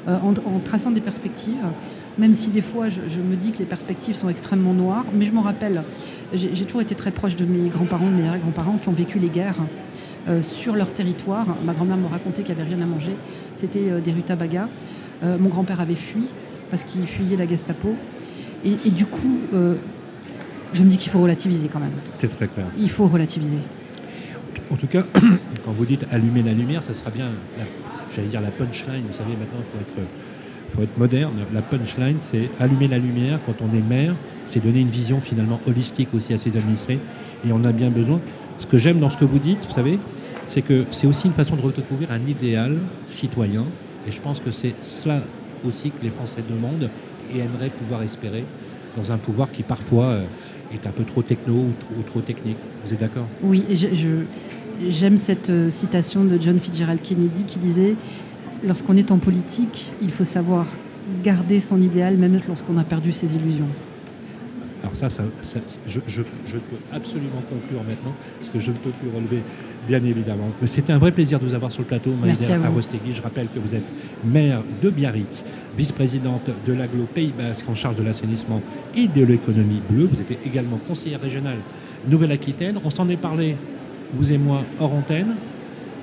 en, 0.07 0.33
traçant 0.63 0.91
des 0.91 1.01
perspectives. 1.01 1.65
Même 2.17 2.33
si 2.33 2.49
des 2.49 2.61
fois 2.61 2.87
je, 2.89 3.19
me 3.19 3.35
dis 3.35 3.51
que 3.51 3.57
les 3.57 3.65
perspectives 3.65 4.15
sont 4.15 4.29
extrêmement 4.29 4.73
noires, 4.73 5.05
mais 5.13 5.25
je 5.25 5.33
m'en 5.33 5.41
rappelle, 5.41 5.83
j'ai 6.33 6.65
toujours 6.65 6.81
été 6.81 6.95
très 6.95 7.11
proche 7.11 7.35
de 7.35 7.43
mes 7.43 7.67
grands-parents, 7.67 8.09
de 8.09 8.15
mes 8.15 8.39
grands-parents 8.39 8.77
qui 8.77 8.87
ont 8.87 8.93
vécu 8.93 9.19
les 9.19 9.29
guerres 9.29 9.59
sur 10.41 10.75
leur 10.75 10.93
territoire. 10.93 11.57
Ma 11.65 11.73
grand-mère 11.73 11.97
me 11.97 12.07
racontait 12.07 12.43
qu'il 12.43 12.55
n'y 12.55 12.61
avait 12.61 12.69
rien 12.73 12.81
à 12.81 12.85
manger. 12.85 13.17
C'était 13.55 13.99
des 13.99 14.11
rutabagas. 14.11 14.69
Euh, 15.23 15.37
mon 15.39 15.49
grand-père 15.49 15.81
avait 15.81 15.95
fui 15.95 16.23
parce 16.69 16.83
qu'il 16.83 17.05
fuyait 17.05 17.37
la 17.37 17.47
Gestapo. 17.47 17.95
Et, 18.63 18.89
du 18.89 19.05
coup, 19.05 19.37
euh, 19.53 19.75
je 20.73 20.83
me 20.83 20.89
dis 20.89 20.97
qu'il 20.97 21.11
faut 21.11 21.21
relativiser 21.21 21.67
quand 21.67 21.79
même. 21.79 21.91
C'est 22.17 22.27
très 22.27 22.47
clair. 22.47 22.65
Il 22.79 22.89
faut 22.89 23.05
relativiser. 23.05 23.59
En 24.71 24.75
tout 24.75 24.87
cas, 24.87 25.03
quand 25.65 25.71
vous 25.71 25.85
dites 25.85 26.05
allumer 26.11 26.41
la 26.41 26.53
lumière, 26.53 26.83
ça 26.83 26.95
sera 26.95 27.11
bien, 27.11 27.27
j'allais 28.13 28.27
dire 28.27 28.41
la 28.41 28.49
punchline. 28.49 29.03
Vous 29.07 29.13
savez, 29.13 29.33
maintenant, 29.33 29.59
il 29.59 29.71
faut 29.71 29.79
être, 29.79 30.07
faut 30.75 30.81
être 30.81 30.97
moderne. 30.97 31.33
La 31.53 31.61
punchline, 31.61 32.17
c'est 32.19 32.49
allumer 32.59 32.87
la 32.87 32.97
lumière 32.97 33.39
quand 33.45 33.53
on 33.61 33.75
est 33.77 33.81
maire. 33.87 34.15
C'est 34.47 34.63
donner 34.63 34.79
une 34.79 34.89
vision 34.89 35.21
finalement 35.21 35.59
holistique 35.67 36.09
aussi 36.15 36.33
à 36.33 36.37
ses 36.39 36.57
administrés. 36.57 36.99
Et 37.47 37.51
on 37.51 37.63
a 37.63 37.71
bien 37.71 37.91
besoin. 37.91 38.19
Ce 38.57 38.65
que 38.65 38.79
j'aime 38.79 38.99
dans 38.99 39.11
ce 39.11 39.17
que 39.17 39.25
vous 39.25 39.39
dites, 39.39 39.63
vous 39.67 39.73
savez, 39.73 39.99
c'est 40.47 40.61
que 40.63 40.85
c'est 40.89 41.07
aussi 41.07 41.27
une 41.27 41.33
façon 41.33 41.55
de 41.55 41.61
retrouver 41.61 42.07
un 42.09 42.25
idéal 42.25 42.79
citoyen 43.05 43.65
et 44.07 44.11
je 44.11 44.21
pense 44.21 44.39
que 44.39 44.51
c'est 44.51 44.75
cela 44.83 45.21
aussi 45.65 45.91
que 45.91 46.03
les 46.03 46.09
Français 46.09 46.41
demandent 46.47 46.89
et 47.33 47.39
aimeraient 47.39 47.69
pouvoir 47.69 48.03
espérer 48.03 48.43
dans 48.95 49.11
un 49.11 49.17
pouvoir 49.17 49.51
qui 49.51 49.63
parfois 49.63 50.05
euh, 50.05 50.23
est 50.73 50.87
un 50.87 50.91
peu 50.91 51.03
trop 51.03 51.21
techno 51.21 51.53
ou 51.53 52.03
trop, 52.03 52.21
technique. 52.21 52.57
Vous 52.85 52.93
êtes 52.93 52.99
d'accord? 52.99 53.27
Oui, 53.43 53.65
j'aime 54.89 55.17
cette 55.17 55.49
euh, 55.49 55.69
citation 55.69 56.23
de 56.23 56.39
John 56.39 56.59
Fitzgerald 56.59 57.01
Kennedy 57.01 57.43
qui 57.43 57.59
disait 57.59 57.95
Lorsqu'on 58.63 58.95
est 58.97 59.11
en 59.11 59.19
politique, 59.19 59.93
il 60.01 60.11
faut 60.11 60.23
savoir 60.23 60.65
garder 61.23 61.59
son 61.59 61.81
idéal 61.81 62.17
même 62.17 62.39
lorsqu'on 62.47 62.77
a 62.77 62.83
perdu 62.83 63.11
ses 63.11 63.35
illusions. 63.35 63.67
Alors 64.85 64.95
ça, 64.95 65.07
je, 65.87 66.21
peux 66.21 66.77
absolument 66.91 67.41
conclure 67.49 67.83
maintenant, 67.83 68.13
parce 68.37 68.49
que 68.49 68.59
je 68.59 68.69
ne 68.69 68.75
peux 68.75 68.91
plus 68.91 69.09
relever, 69.09 69.41
bien 69.87 70.03
évidemment. 70.03 70.49
C'était 70.67 70.93
un 70.93 70.99
vrai 70.99 71.11
plaisir 71.11 71.39
de 71.39 71.47
vous 71.47 71.55
avoir 71.55 71.71
sur 71.71 71.81
le 71.81 71.87
plateau, 71.87 72.11
Merci 72.23 72.51
Je 73.11 73.21
rappelle 73.23 73.47
que 73.47 73.57
vous 73.57 73.73
êtes 73.73 73.87
maire 74.23 74.61
de 74.83 74.91
Biarritz, 74.91 75.43
vice-présidente 75.75 76.51
de 76.67 76.73
l'aglo 76.73 77.07
Pays 77.11 77.33
Basque 77.35 77.67
en 77.67 77.73
charge 77.73 77.95
de 77.95 78.03
l'assainissement 78.03 78.61
et 78.95 79.07
de 79.07 79.23
l'économie 79.23 79.81
bleue. 79.89 80.07
Vous 80.11 80.21
êtes 80.21 80.45
également 80.45 80.77
conseillère 80.77 81.21
régionale 81.21 81.57
Nouvelle-Aquitaine. 82.07 82.77
On 82.85 82.91
s'en 82.91 83.09
est 83.09 83.17
parlé, 83.17 83.55
vous 84.13 84.33
et 84.33 84.37
moi, 84.37 84.61
hors 84.79 84.93
antenne, 84.93 85.35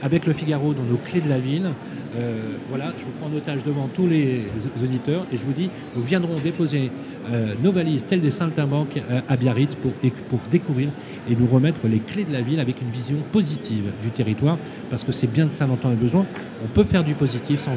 avec 0.02 0.26
le 0.26 0.32
Figaro 0.32 0.74
dans 0.74 0.82
nos 0.82 0.96
clés 0.96 1.20
de 1.20 1.28
la 1.28 1.38
ville. 1.38 1.70
Euh, 2.16 2.56
voilà, 2.68 2.92
je 2.96 3.04
vous 3.04 3.10
prends 3.18 3.28
en 3.28 3.36
otage 3.36 3.64
devant 3.64 3.88
tous 3.88 4.06
les 4.06 4.42
auditeurs 4.82 5.26
et 5.32 5.36
je 5.36 5.42
vous 5.44 5.52
dis, 5.52 5.70
nous 5.96 6.02
viendrons 6.02 6.36
déposer 6.42 6.90
euh, 7.30 7.54
nos 7.62 7.72
valises 7.72 8.04
telles 8.04 8.20
des 8.20 8.30
saltimbanques 8.30 9.00
euh, 9.10 9.20
à 9.28 9.36
Biarritz 9.36 9.76
pour, 9.76 9.92
pour 10.28 10.40
découvrir 10.50 10.88
et 11.30 11.36
nous 11.36 11.46
remettre 11.46 11.86
les 11.86 12.00
clés 12.00 12.24
de 12.24 12.32
la 12.32 12.42
ville 12.42 12.60
avec 12.60 12.82
une 12.82 12.90
vision 12.90 13.16
positive 13.30 13.84
du 14.02 14.10
territoire, 14.10 14.58
parce 14.90 15.04
que 15.04 15.12
c'est 15.12 15.30
bien 15.30 15.46
de 15.46 15.54
ça 15.54 15.66
dont 15.66 15.78
on 15.84 15.90
a 15.90 15.94
besoin. 15.94 16.26
On 16.64 16.68
peut 16.68 16.84
faire 16.84 17.04
du 17.04 17.14
positif 17.14 17.60
sans, 17.60 17.76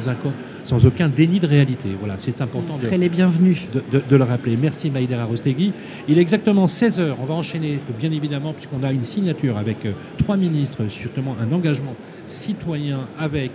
sans 0.64 0.86
aucun 0.86 1.08
déni 1.08 1.38
de 1.38 1.46
réalité. 1.46 1.88
Voilà, 1.98 2.16
c'est 2.18 2.40
important 2.40 2.76
de, 2.76 2.96
les 2.96 3.08
bienvenus. 3.08 3.62
De, 3.72 4.16
le 4.16 4.24
rappeler. 4.24 4.56
Merci 4.56 4.90
Maïdera 4.90 5.24
Rostegui. 5.24 5.72
Il 6.08 6.18
est 6.18 6.22
exactement 6.22 6.66
16h. 6.66 7.14
On 7.20 7.24
va 7.24 7.34
enchaîner, 7.34 7.78
bien 7.98 8.10
évidemment, 8.10 8.52
puisqu'on 8.52 8.82
a 8.82 8.92
une 8.92 9.04
signature 9.04 9.58
avec 9.58 9.78
trois 10.18 10.36
ministres, 10.36 10.82
justement 10.88 11.36
un 11.40 11.54
engagement 11.54 11.94
citoyen 12.26 13.06
avec 13.18 13.52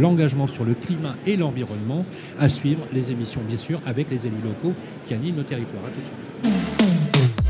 l'engagement 0.00 0.46
sur 0.46 0.64
le 0.64 0.74
climat 0.74 1.14
et 1.26 1.36
l'environnement, 1.36 2.04
à 2.38 2.48
suivre 2.48 2.82
les 2.92 3.10
émissions, 3.10 3.40
bien 3.46 3.58
sûr, 3.58 3.80
avec 3.86 4.10
les 4.10 4.26
élus 4.26 4.42
locaux 4.42 4.74
qui 5.06 5.14
animent 5.14 5.36
nos 5.36 5.42
territoires. 5.42 5.84
À 5.84 5.90
tout 5.90 6.00
de 6.00 6.06
suite. 6.06 6.30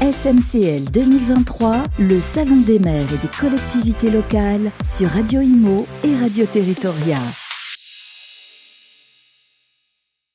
SMCL 0.00 0.90
2023, 0.90 1.82
le 1.98 2.20
Salon 2.20 2.56
des 2.56 2.78
maires 2.78 3.00
et 3.00 3.18
des 3.18 3.32
collectivités 3.38 4.10
locales 4.10 4.70
sur 4.84 5.08
Radio 5.10 5.40
Imo 5.40 5.86
et 6.04 6.16
Radio 6.16 6.46
Territoria. 6.46 7.18